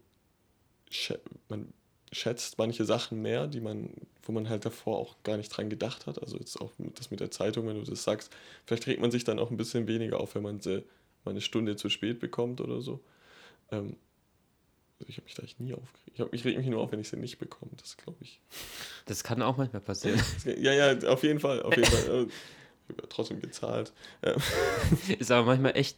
[1.50, 1.74] man
[2.12, 3.90] schätzt manche Sachen mehr, die man,
[4.24, 6.22] wo man halt davor auch gar nicht dran gedacht hat.
[6.22, 8.32] Also jetzt auch das mit der Zeitung, wenn du das sagst,
[8.66, 10.84] vielleicht regt man sich dann auch ein bisschen weniger auf, wenn man sie
[11.24, 13.02] mal eine Stunde zu spät bekommt oder so.
[13.72, 13.96] Ähm,
[15.00, 16.12] also ich habe mich da echt nie aufgeregt.
[16.14, 18.40] Ich, ich reg mich nur auf, wenn ich sie nicht bekomme, das glaube ich.
[19.06, 20.22] Das kann auch manchmal passieren.
[20.46, 22.08] ja, ja, auf jeden Fall, auf jeden Fall.
[22.10, 23.94] Habe trotzdem gezahlt.
[25.20, 25.98] Ist aber manchmal echt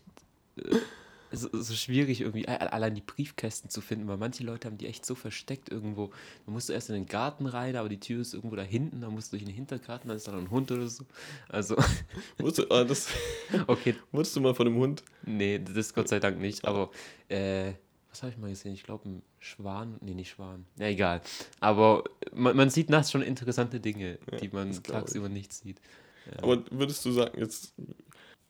[1.32, 5.06] so, so, schwierig irgendwie allein die Briefkästen zu finden, weil manche Leute haben die echt
[5.06, 6.12] so versteckt irgendwo.
[6.46, 9.14] Man musste erst in den Garten rein, aber die Tür ist irgendwo da hinten, dann
[9.14, 11.06] musst du durch den Hintergarten, dann ist da noch ein Hund oder so.
[11.50, 11.76] Also.
[12.38, 13.08] Wurdest du, ah, das,
[13.68, 13.96] okay.
[14.12, 15.04] Wurdest du mal von einem Hund?
[15.26, 16.92] Nee, das Gott sei Dank nicht, aber
[17.30, 17.74] äh,
[18.12, 18.74] was habe ich mal gesehen?
[18.74, 19.98] Ich glaube, ein Schwan.
[20.02, 20.66] Nee, nicht Schwan.
[20.78, 21.22] Ja, egal.
[21.60, 25.82] Aber man, man sieht nachts schon interessante Dinge, ja, die man tagsüber nicht sieht.
[26.28, 26.44] Ja.
[26.44, 27.74] Aber würdest du sagen, jetzt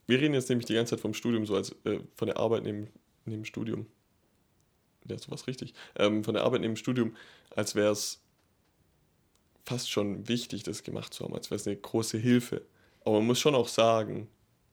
[0.08, 2.64] wir reden jetzt nämlich die ganze Zeit vom Studium, so als äh, von der Arbeit
[2.64, 2.90] neben,
[3.26, 3.86] neben Studium.
[5.08, 5.74] Ja, sowas richtig.
[5.96, 7.16] Ähm, von der Arbeit neben Studium,
[7.56, 8.22] als wäre es
[9.66, 12.64] fast schon wichtig, das gemacht zu haben, als wäre es eine große Hilfe.
[13.06, 14.28] Aber man muss schon auch sagen,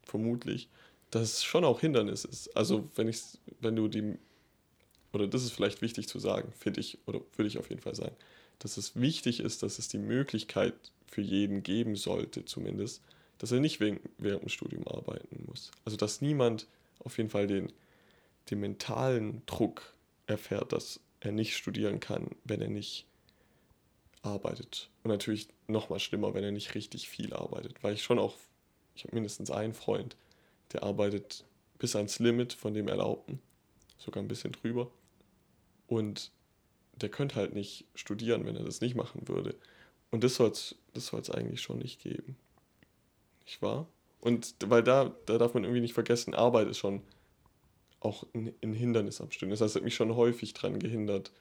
[0.05, 0.69] vermutlich,
[1.11, 2.57] dass es schon auch Hindernis ist.
[2.57, 3.23] Also wenn ich,
[3.61, 4.17] wenn du die,
[5.13, 7.95] oder das ist vielleicht wichtig zu sagen, finde ich, oder würde ich auf jeden Fall
[7.95, 8.15] sagen,
[8.59, 10.75] dass es wichtig ist, dass es die Möglichkeit
[11.07, 13.03] für jeden geben sollte, zumindest,
[13.41, 15.71] dass er nicht während dem Studium arbeiten muss.
[15.87, 16.67] Also dass niemand
[16.99, 17.73] auf jeden Fall den,
[18.51, 19.95] den mentalen Druck
[20.27, 23.07] erfährt, dass er nicht studieren kann, wenn er nicht
[24.21, 24.91] arbeitet.
[25.03, 27.83] Und natürlich noch mal schlimmer, wenn er nicht richtig viel arbeitet.
[27.83, 28.35] Weil ich schon auch,
[28.95, 30.17] ich habe mindestens einen Freund,
[30.75, 31.45] der arbeitet
[31.79, 33.41] bis ans Limit von dem Erlaubten,
[33.97, 34.91] sogar ein bisschen drüber.
[35.87, 36.31] Und
[36.93, 39.55] der könnte halt nicht studieren, wenn er das nicht machen würde.
[40.11, 42.37] Und das soll es das eigentlich schon nicht geben.
[43.51, 43.89] Nicht wahr?
[44.21, 47.03] Und weil da, da darf man irgendwie nicht vergessen, Arbeit ist schon
[47.99, 49.51] auch ein, ein Hindernis am Studium.
[49.51, 51.33] Das heißt, hat mich schon häufig daran gehindert,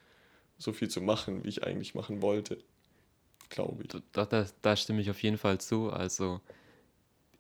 [0.58, 2.58] so viel zu machen, wie ich eigentlich machen wollte.
[3.50, 3.89] Glaube ich.
[4.12, 5.91] Da, da, da stimme ich auf jeden Fall zu.
[5.91, 6.41] Also,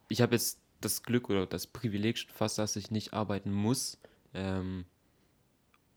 [0.07, 3.97] ich habe jetzt das Glück oder das Privileg fast, dass ich nicht arbeiten muss,
[4.35, 4.85] ähm,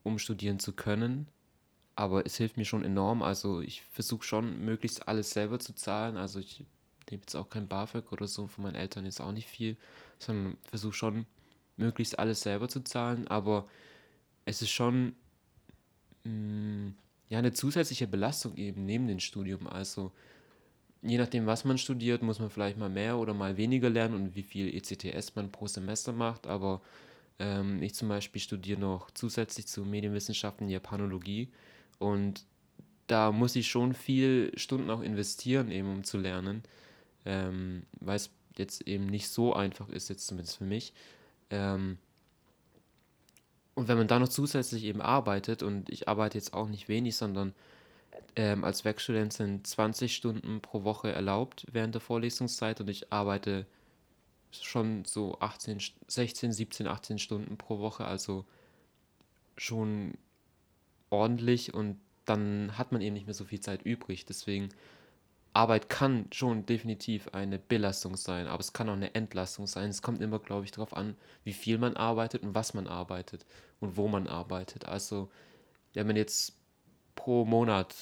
[0.03, 1.29] um studieren zu können.
[1.95, 3.23] Aber es hilft mir schon enorm.
[3.23, 6.17] Also ich versuche schon, möglichst alles selber zu zahlen.
[6.17, 6.65] Also ich
[7.11, 9.77] nehme jetzt auch kein BAföG oder so von meinen Eltern jetzt auch nicht viel,
[10.19, 11.27] sondern versuche schon,
[11.77, 13.27] möglichst alles selber zu zahlen.
[13.29, 13.67] Aber
[14.45, 15.15] es ist schon
[16.25, 16.95] mh, mm,
[17.29, 19.67] ja eine zusätzliche Belastung eben neben dem Studium.
[19.67, 20.13] Also
[21.03, 24.35] je nachdem, was man studiert, muss man vielleicht mal mehr oder mal weniger lernen und
[24.37, 26.47] wie viel ECTS man pro Semester macht.
[26.47, 26.83] Aber
[27.39, 31.49] ähm, ich zum Beispiel studiere noch zusätzlich zu Medienwissenschaften Japanologie
[31.99, 32.45] und
[33.07, 36.63] da muss ich schon viel Stunden auch investieren, eben um zu lernen,
[37.25, 40.93] ähm, weil es jetzt eben nicht so einfach ist, jetzt zumindest für mich.
[41.51, 41.99] Ähm,
[43.75, 47.17] und wenn man da noch zusätzlich eben arbeitet, und ich arbeite jetzt auch nicht wenig,
[47.17, 47.55] sondern
[48.37, 53.67] ähm, als Werkstudent sind 20 Stunden pro Woche erlaubt während der Vorlesungszeit und ich arbeite
[54.51, 58.45] schon so 18, 16, 17, 18 Stunden pro Woche, also
[59.57, 60.15] schon
[61.11, 64.25] ordentlich und dann hat man eben nicht mehr so viel Zeit übrig.
[64.25, 64.69] Deswegen,
[65.55, 69.91] Arbeit kann schon definitiv eine Belastung sein, aber es kann auch eine Entlastung sein.
[69.91, 73.45] Es kommt immer, glaube ich, darauf an, wie viel man arbeitet und was man arbeitet
[73.81, 74.87] und wo man arbeitet.
[74.87, 75.31] Also,
[75.93, 76.57] wenn man jetzt
[77.15, 77.95] pro Monat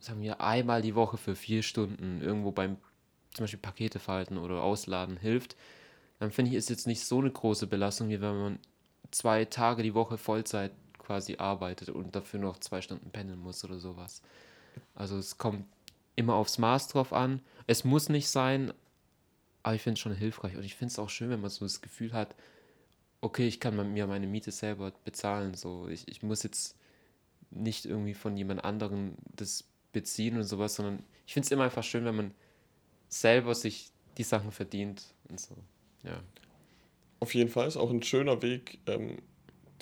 [0.00, 2.76] sagen wir, einmal die Woche für vier Stunden irgendwo beim
[3.34, 5.56] zum Beispiel Pakete falten oder ausladen hilft,
[6.18, 8.58] dann finde ich, ist jetzt nicht so eine große Belastung, wie wenn man
[9.10, 13.78] zwei Tage die Woche Vollzeit quasi arbeitet und dafür noch zwei Stunden pendeln muss oder
[13.78, 14.22] sowas.
[14.94, 15.64] Also es kommt
[16.18, 17.40] immer aufs Maß drauf an.
[17.66, 18.72] Es muss nicht sein,
[19.62, 20.56] aber ich finde es schon hilfreich.
[20.56, 22.34] Und ich finde es auch schön, wenn man so das Gefühl hat,
[23.20, 25.54] okay, ich kann mir meine Miete selber bezahlen.
[25.54, 26.76] So, ich, ich muss jetzt
[27.50, 31.84] nicht irgendwie von jemand anderem das beziehen und sowas, sondern ich finde es immer einfach
[31.84, 32.34] schön, wenn man
[33.08, 35.54] selber sich die Sachen verdient und so.
[36.02, 36.20] Ja.
[37.20, 39.18] Auf jeden Fall ist auch ein schöner Weg, ähm,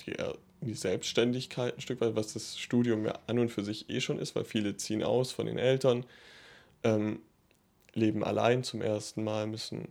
[0.01, 0.15] die,
[0.61, 4.19] die Selbstständigkeit ein Stück weit, was das Studium ja an und für sich eh schon
[4.19, 6.05] ist, weil viele ziehen aus von den Eltern,
[6.83, 7.19] ähm,
[7.93, 9.87] leben allein zum ersten Mal, müssen,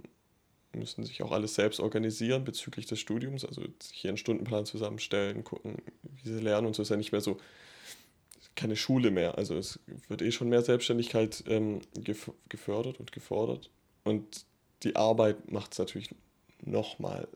[0.72, 5.76] müssen sich auch alles selbst organisieren bezüglich des Studiums, also hier einen Stundenplan zusammenstellen, gucken,
[6.02, 7.38] wie sie lernen und so ist ja nicht mehr so
[8.57, 9.38] keine Schule mehr.
[9.38, 11.81] Also es wird eh schon mehr Selbstständigkeit ähm,
[12.48, 13.70] gefördert und gefordert.
[14.02, 14.46] Und
[14.83, 16.09] die Arbeit macht es natürlich
[16.64, 17.29] nochmal,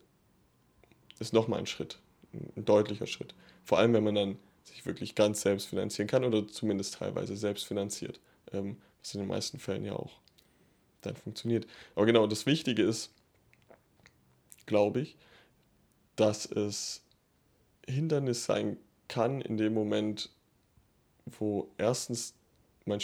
[1.19, 1.99] ist nochmal ein Schritt,
[2.33, 3.35] ein deutlicher Schritt.
[3.65, 7.67] Vor allem, wenn man dann sich wirklich ganz selbst finanzieren kann oder zumindest teilweise selbst
[7.67, 8.21] finanziert,
[8.53, 10.21] ähm, was in den meisten Fällen ja auch
[11.01, 11.67] dann funktioniert.
[11.95, 13.11] Aber genau, das Wichtige ist,
[14.67, 15.17] glaube ich,
[16.17, 17.03] dass es
[17.89, 18.77] Hindernis sein
[19.09, 20.31] kann in dem Moment,
[21.27, 22.35] wo erstens
[22.85, 23.01] mein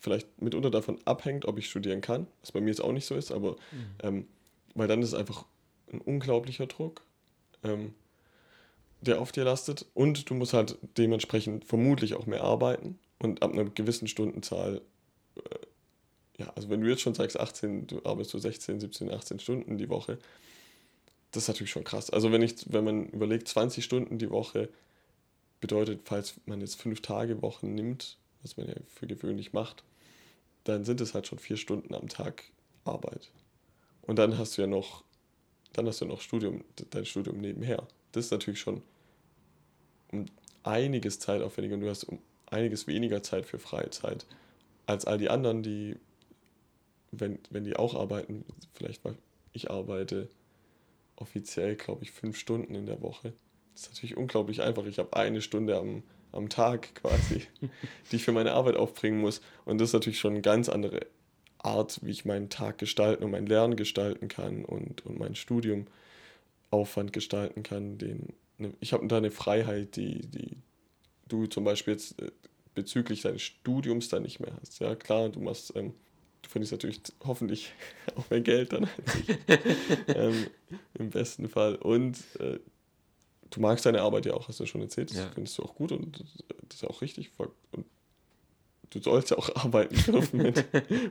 [0.00, 3.14] vielleicht mitunter davon abhängt, ob ich studieren kann, was bei mir jetzt auch nicht so
[3.14, 3.86] ist, aber mhm.
[4.02, 4.28] ähm,
[4.74, 5.44] weil dann ist es einfach
[5.92, 7.02] ein unglaublicher Druck,
[7.62, 7.94] ähm,
[9.00, 13.52] der auf dir lastet und du musst halt dementsprechend vermutlich auch mehr arbeiten und ab
[13.52, 14.82] einer gewissen Stundenzahl,
[15.36, 19.40] äh, ja, also wenn du jetzt schon sagst 18, du arbeitest so 16, 17, 18
[19.40, 20.18] Stunden die Woche,
[21.32, 22.10] das ist natürlich schon krass.
[22.10, 24.68] Also wenn ich, wenn man überlegt, 20 Stunden die Woche,
[25.60, 29.84] bedeutet, falls man jetzt fünf Tage Wochen nimmt, was man ja für gewöhnlich macht,
[30.64, 32.44] dann sind es halt schon vier Stunden am Tag
[32.84, 33.30] Arbeit.
[34.02, 35.04] Und dann hast du ja noch,
[35.72, 37.86] dann hast du noch Studium, dein Studium nebenher.
[38.12, 38.82] Das ist natürlich schon
[40.12, 40.26] um
[40.62, 44.26] einiges zeitaufwendiger und du hast um einiges weniger Zeit für Freizeit
[44.90, 45.96] als all die anderen, die,
[47.12, 48.44] wenn, wenn die auch arbeiten,
[48.74, 49.14] vielleicht mal,
[49.52, 50.28] ich arbeite
[51.16, 53.32] offiziell, glaube ich, fünf Stunden in der Woche.
[53.72, 54.84] Das ist natürlich unglaublich einfach.
[54.86, 57.46] Ich habe eine Stunde am, am Tag quasi,
[58.10, 59.40] die ich für meine Arbeit aufbringen muss.
[59.64, 61.06] Und das ist natürlich schon eine ganz andere
[61.58, 65.86] Art, wie ich meinen Tag gestalten und mein Lernen gestalten kann und, und mein Studium
[66.70, 67.98] Aufwand gestalten kann.
[67.98, 70.56] Den, ne, ich habe da eine Freiheit, die, die
[71.28, 72.30] du zum Beispiel jetzt äh,
[72.74, 74.80] bezüglich deines Studiums da nicht mehr hast.
[74.80, 75.94] Ja, klar, du machst, ähm,
[76.42, 77.72] du verdienst natürlich hoffentlich
[78.16, 79.36] auch mehr Geld dann als ich.
[80.16, 80.46] ähm,
[80.98, 81.76] Im besten Fall.
[81.76, 82.58] Und äh,
[83.50, 85.10] du magst deine Arbeit ja auch, hast du schon erzählt.
[85.10, 85.30] Das ja.
[85.34, 87.30] findest du auch gut und das ist ja auch richtig.
[87.72, 87.86] Und
[88.90, 90.54] du sollst ja auch arbeiten dürfen, wenn,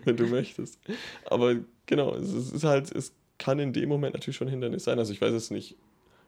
[0.06, 0.80] wenn du möchtest.
[1.26, 5.00] Aber genau, es ist halt, es kann in dem Moment natürlich schon ein Hindernis sein.
[5.00, 5.76] Also ich weiß es nicht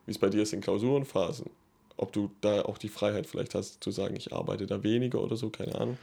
[0.06, 1.50] wie es bei dir ist in Klausurenphasen.
[1.98, 5.36] Ob du da auch die Freiheit vielleicht hast zu sagen, ich arbeite da weniger oder
[5.36, 5.98] so, keine Ahnung.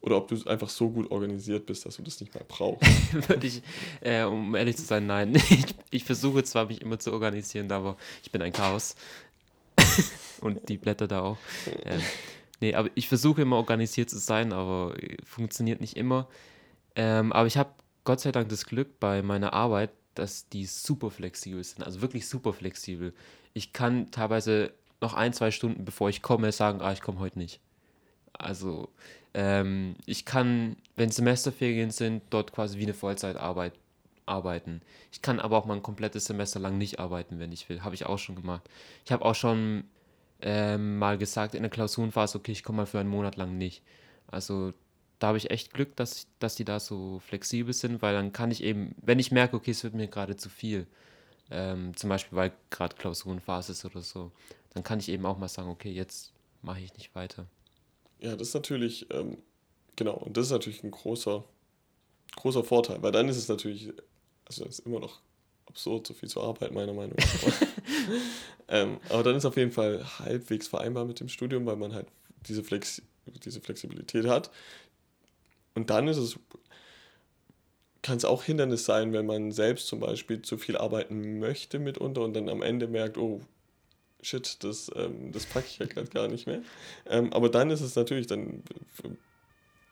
[0.00, 2.82] Oder ob du einfach so gut organisiert bist, dass du das nicht mehr brauchst.
[3.28, 3.62] Würde ich,
[4.00, 5.34] äh, um ehrlich zu sein, nein.
[5.50, 8.96] Ich, ich versuche zwar, mich immer zu organisieren, aber ich bin ein Chaos.
[10.40, 11.38] Und die Blätter da auch.
[11.84, 12.00] Ähm,
[12.60, 16.28] nee, aber ich versuche immer organisiert zu sein, aber funktioniert nicht immer.
[16.96, 17.70] Ähm, aber ich habe
[18.02, 21.84] Gott sei Dank das Glück bei meiner Arbeit, dass die super flexibel sind.
[21.84, 23.12] Also wirklich super flexibel.
[23.52, 27.38] Ich kann teilweise noch ein, zwei Stunden bevor ich komme sagen, ah, ich komme heute
[27.38, 27.60] nicht.
[28.32, 28.88] Also
[29.32, 33.74] ähm, ich kann, wenn Semesterferien sind, dort quasi wie eine Vollzeitarbeit
[34.26, 34.80] arbeiten.
[35.12, 37.82] Ich kann aber auch mal ein komplettes Semester lang nicht arbeiten, wenn ich will.
[37.82, 38.62] Habe ich auch schon gemacht.
[39.04, 39.84] Ich habe auch schon
[40.40, 43.82] ähm, mal gesagt in der Klausurenphase, okay, ich komme mal für einen Monat lang nicht.
[44.26, 44.72] Also
[45.18, 48.32] da habe ich echt Glück, dass, ich, dass die da so flexibel sind, weil dann
[48.32, 50.86] kann ich eben, wenn ich merke, okay, es wird mir gerade zu viel,
[51.50, 54.32] ähm, zum Beispiel weil gerade Klausurenphase ist oder so,
[54.74, 57.46] dann kann ich eben auch mal sagen, okay, jetzt mache ich nicht weiter.
[58.20, 59.38] Ja, das ist natürlich, ähm,
[59.96, 61.44] genau, und das ist natürlich ein großer,
[62.36, 63.92] großer Vorteil, weil dann ist es natürlich,
[64.46, 65.20] also es ist immer noch
[65.66, 67.52] absurd, so viel zu arbeiten, meiner Meinung nach.
[68.68, 72.06] ähm, aber dann ist auf jeden Fall halbwegs vereinbar mit dem Studium, weil man halt
[72.46, 74.50] diese, Flex diese Flexibilität hat.
[75.74, 76.38] Und dann ist es,
[78.02, 82.22] kann es auch Hindernis sein, wenn man selbst zum Beispiel zu viel arbeiten möchte mitunter
[82.22, 83.40] und dann am Ende merkt, oh,
[84.22, 86.62] shit, das, ähm, das packe ich ja gerade gar nicht mehr.
[87.06, 88.62] Ähm, aber dann ist es natürlich, dann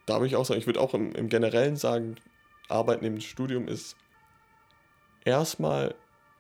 [0.07, 2.17] da würde ich auch sagen, ich würde auch im, im Generellen sagen,
[2.69, 3.97] Arbeit neben dem Studium ist
[5.25, 5.95] erstmal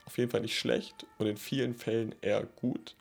[0.05, 2.96] auf jeden Fall nicht schlecht und in vielen Fällen eher gut.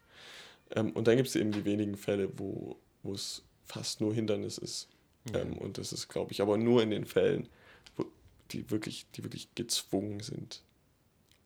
[0.76, 4.91] Ähm, und dann gibt es eben die wenigen Fälle, wo es fast nur Hindernis ist.
[5.30, 5.42] Ja.
[5.42, 7.48] Ähm, und das ist, glaube ich, aber nur in den Fällen,
[7.96, 8.06] wo
[8.52, 10.64] die wirklich, die wirklich gezwungen sind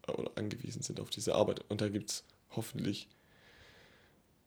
[0.07, 1.61] oder angewiesen sind auf diese Arbeit.
[1.69, 2.23] Und da gibt es
[2.55, 3.07] hoffentlich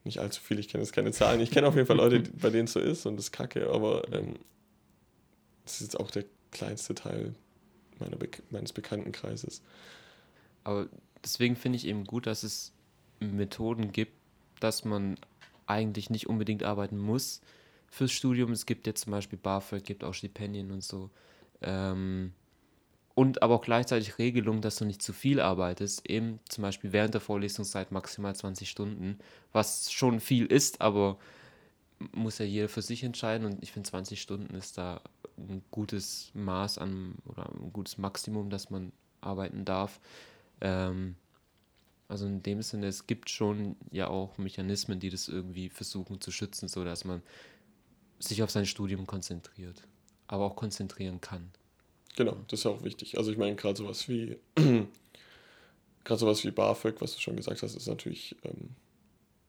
[0.05, 1.41] nicht allzu viel, ich kenne jetzt keine Zahlen.
[1.41, 4.11] Ich kenne auf jeden Fall Leute, bei denen es so ist und das kacke, aber
[4.13, 4.37] ähm,
[5.65, 7.35] das ist jetzt auch der kleinste Teil
[7.99, 9.63] meiner Be meines Bekanntenkreises.
[10.65, 10.89] Aber
[11.23, 12.73] deswegen finde ich eben gut, dass es
[13.21, 14.13] Methoden gibt,
[14.61, 15.19] dass man
[15.67, 17.43] eigentlich nicht unbedingt arbeiten muss
[17.91, 18.53] fürs Studium.
[18.53, 21.11] Es gibt jetzt zum Beispiel BAföG, gibt auch Stipendien und so.
[21.63, 22.33] Ähm,
[23.15, 27.15] und aber auch gleichzeitig Regelungen, dass du nicht zu viel arbeitest, eben zum Beispiel während
[27.15, 29.19] der Vorlesungszeit maximal 20 Stunden,
[29.53, 31.19] was schon viel ist, aber
[32.13, 35.01] muss ja jeder für sich entscheiden und ich finde 20 Stunden ist da
[35.37, 39.99] ein gutes Maß an oder ein gutes Maximum, dass man arbeiten darf.
[40.61, 41.17] Ähm,
[42.09, 46.31] also in dem Sinne, es gibt schon ja auch Mechanismen, die das irgendwie versuchen zu
[46.31, 47.23] schützen, sodass man
[48.19, 49.83] sich auf sein Studium konzentriert,
[50.27, 51.51] aber auch konzentrieren kann.
[52.17, 53.17] Genau, das ist ja auch wichtig.
[53.17, 54.37] Also ich meine, gerade sowas wie,
[56.05, 58.71] gerade sowas wie BAföG, was du schon gesagt hast, ist natürlich ähm,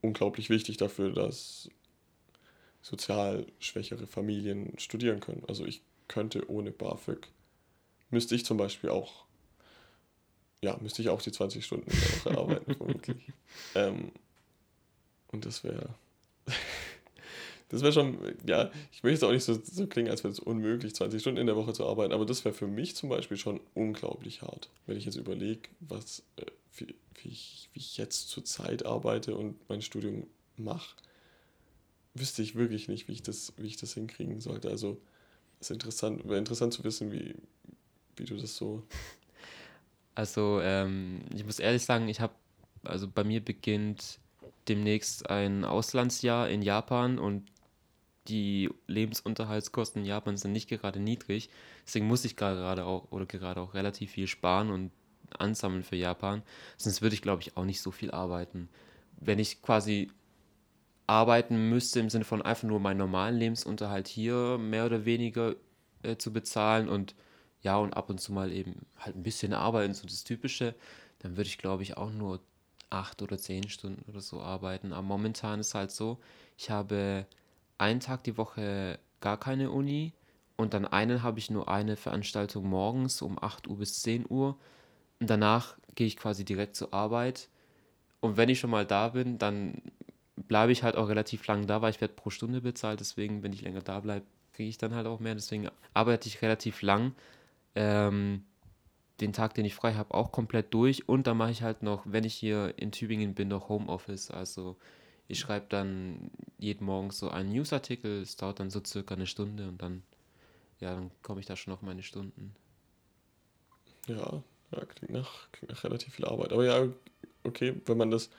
[0.01, 1.69] unglaublich wichtig dafür, dass
[2.81, 5.43] sozial schwächere Familien studieren können.
[5.47, 7.27] Also ich könnte ohne BAföG,
[8.09, 9.25] müsste ich zum Beispiel auch,
[10.61, 13.33] ja, müsste ich auch die 20 Stunden in der Woche arbeiten, vermutlich.
[13.75, 14.11] Ähm,
[15.31, 15.95] und das wäre
[17.69, 20.95] das wäre schon, ja, ich möchte auch nicht so, so klingen, als wäre es unmöglich,
[20.95, 23.59] 20 Stunden in der Woche zu arbeiten, aber das wäre für mich zum Beispiel schon
[23.75, 28.85] unglaublich hart, wenn ich jetzt überlege, äh, wie, wie, ich, wie ich jetzt zur Zeit
[28.85, 30.25] arbeite und mein Studium
[30.57, 30.95] mache,
[32.15, 34.69] wüsste ich wirklich nicht, wie ich das, wie ich das hinkriegen sollte.
[34.69, 34.99] Also
[35.59, 37.35] es ist interessant, wäre interessant zu wissen, wie,
[38.17, 38.83] wie du das so.
[40.15, 42.33] Also ähm, ich muss ehrlich sagen, ich habe,
[42.83, 44.19] also bei mir beginnt
[44.67, 47.45] demnächst ein Auslandsjahr in Japan und
[48.29, 51.49] die Lebensunterhaltskosten in Japan sind nicht gerade niedrig.
[51.85, 54.91] Deswegen muss ich gerade auch oder gerade auch relativ viel sparen und
[55.37, 56.43] ansammeln für Japan.
[56.77, 58.69] Sonst würde ich, glaube ich, auch nicht so viel arbeiten.
[59.19, 60.09] Wenn ich quasi
[61.07, 65.55] arbeiten müsste im Sinne von einfach nur meinen normalen Lebensunterhalt hier mehr oder weniger
[66.03, 67.15] äh, zu bezahlen und
[67.61, 70.75] ja, und ab und zu mal eben halt ein bisschen arbeiten, so das Typische,
[71.19, 72.41] dann würde ich, glaube ich, auch nur
[72.89, 74.93] acht oder zehn Stunden oder so arbeiten.
[74.93, 76.19] Aber momentan ist halt so,
[76.57, 77.25] ich habe
[77.79, 80.13] einen Tag die Woche gar keine Uni
[80.57, 84.57] und dann einen habe ich nur eine Veranstaltung morgens um 8 Uhr bis 10 Uhr
[85.19, 87.49] und danach gehe ich quasi direkt zur Arbeit
[88.21, 89.81] und wenn ich schon mal da bin, dann
[90.35, 93.53] bleibe ich halt auch relativ lang da, weil ich werde pro Stunde bezahlt, deswegen, wenn
[93.53, 97.13] ich länger da bleibe, kriege ich dann halt auch mehr, deswegen arbeite ich relativ lang.
[97.75, 98.43] Ähm,
[99.21, 102.03] den Tag, den ich frei habe, auch komplett durch und dann mache ich halt noch,
[102.05, 104.77] wenn ich hier in Tübingen bin, noch Homeoffice, also
[105.29, 109.69] ich schreibe dann jeden Morgen so einen Newsartikel, es dauert dann so circa eine Stunde
[109.69, 110.03] und dann,
[110.79, 112.55] ja, dann komme ich da schon auf meine Stunden.
[114.07, 116.51] Ja, ja klingt, nach, klingt nach relativ viel Arbeit.
[116.53, 116.87] Aber ja,
[117.43, 118.29] okay, wenn man das,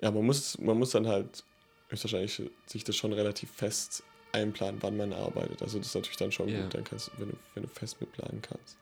[0.00, 1.44] Ja, man muss, man muss dann halt
[1.88, 5.62] höchstwahrscheinlich sich das schon relativ fest einplanen, wann man arbeitet.
[5.62, 6.54] Also das ist natürlich dann schon Ja.
[6.54, 8.78] gut, dann kannst, wenn du, wenn du fest mitplanen kannst.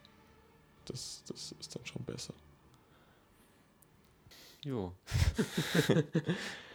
[0.86, 2.34] Das, das ist dann schon besser.
[4.64, 4.92] Jo.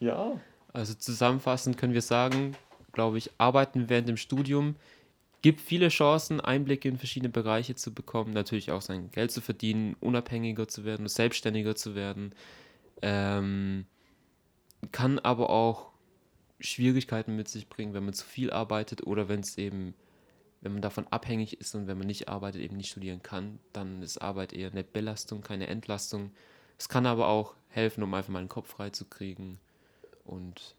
[0.00, 0.40] Ja.
[0.72, 2.56] Also zusammenfassend können wir sagen,
[2.92, 4.76] glaube ich, Arbeiten während dem Studium
[5.42, 9.96] gibt viele Chancen, Einblicke in verschiedene Bereiche zu bekommen, natürlich auch sein Geld zu verdienen,
[10.00, 12.34] unabhängiger zu werden, selbstständiger zu werden.
[13.02, 13.86] Ähm,
[14.90, 15.90] kann aber auch
[16.60, 19.94] Schwierigkeiten mit sich bringen, wenn man zu viel arbeitet oder wenn es eben,
[20.60, 24.02] wenn man davon abhängig ist und wenn man nicht arbeitet, eben nicht studieren kann, dann
[24.02, 26.32] ist Arbeit eher eine Belastung, keine Entlastung.
[26.78, 29.60] Es kann aber auch helfen, um einfach mal den Kopf frei zu kriegen
[30.28, 30.76] und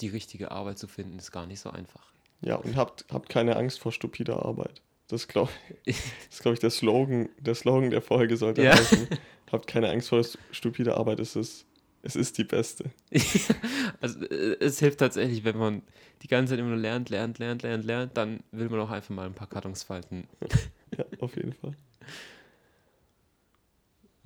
[0.00, 2.12] die richtige Arbeit zu finden, ist gar nicht so einfach.
[2.42, 4.82] Ja, und habt, habt keine Angst vor stupider Arbeit.
[5.08, 5.50] Das glaube
[5.84, 5.96] ich,
[6.26, 8.74] das ist, glaube ich, der Slogan, der Slogan der Folge sollte Ja.
[8.74, 9.08] heißen.
[9.52, 11.64] Habt keine Angst vor stupider Arbeit, es ist,
[12.02, 12.90] es ist die beste.
[14.00, 15.82] also äh, es hilft tatsächlich, wenn man
[16.22, 19.14] die ganze Zeit immer nur lernt, lernt, lernt, lernt, lernt, dann will man auch einfach
[19.14, 20.26] mal ein paar Kartons falten.
[20.96, 21.72] Ja, auf jeden Fall.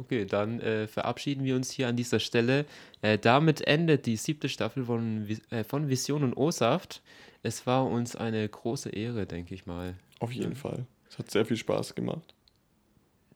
[0.01, 2.65] Okay, dann äh, verabschieden wir uns hier an dieser Stelle.
[3.03, 7.03] Äh, damit endet die siebte Staffel von, äh, von Vision und O-Saft.
[7.43, 9.95] Es war uns eine große Ehre, denke ich mal.
[10.19, 10.87] Auf jeden Fall.
[11.11, 12.35] Es hat sehr viel Spaß gemacht.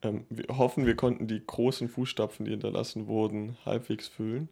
[0.00, 4.48] Ähm, wir hoffen, wir konnten die großen Fußstapfen, die hinterlassen wurden, halbwegs füllen.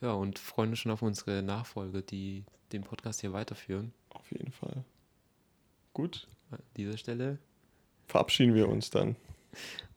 [0.00, 3.92] Ja, und freuen uns schon auf unsere Nachfolger, die den Podcast hier weiterführen.
[4.08, 4.82] Auf jeden Fall.
[5.92, 7.38] Gut, An dieser Stelle.
[8.06, 9.16] verabschieden wir uns dann.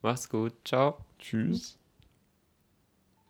[0.01, 0.53] Macht's gut.
[0.65, 0.97] Ciao.
[1.19, 1.80] Tschüss.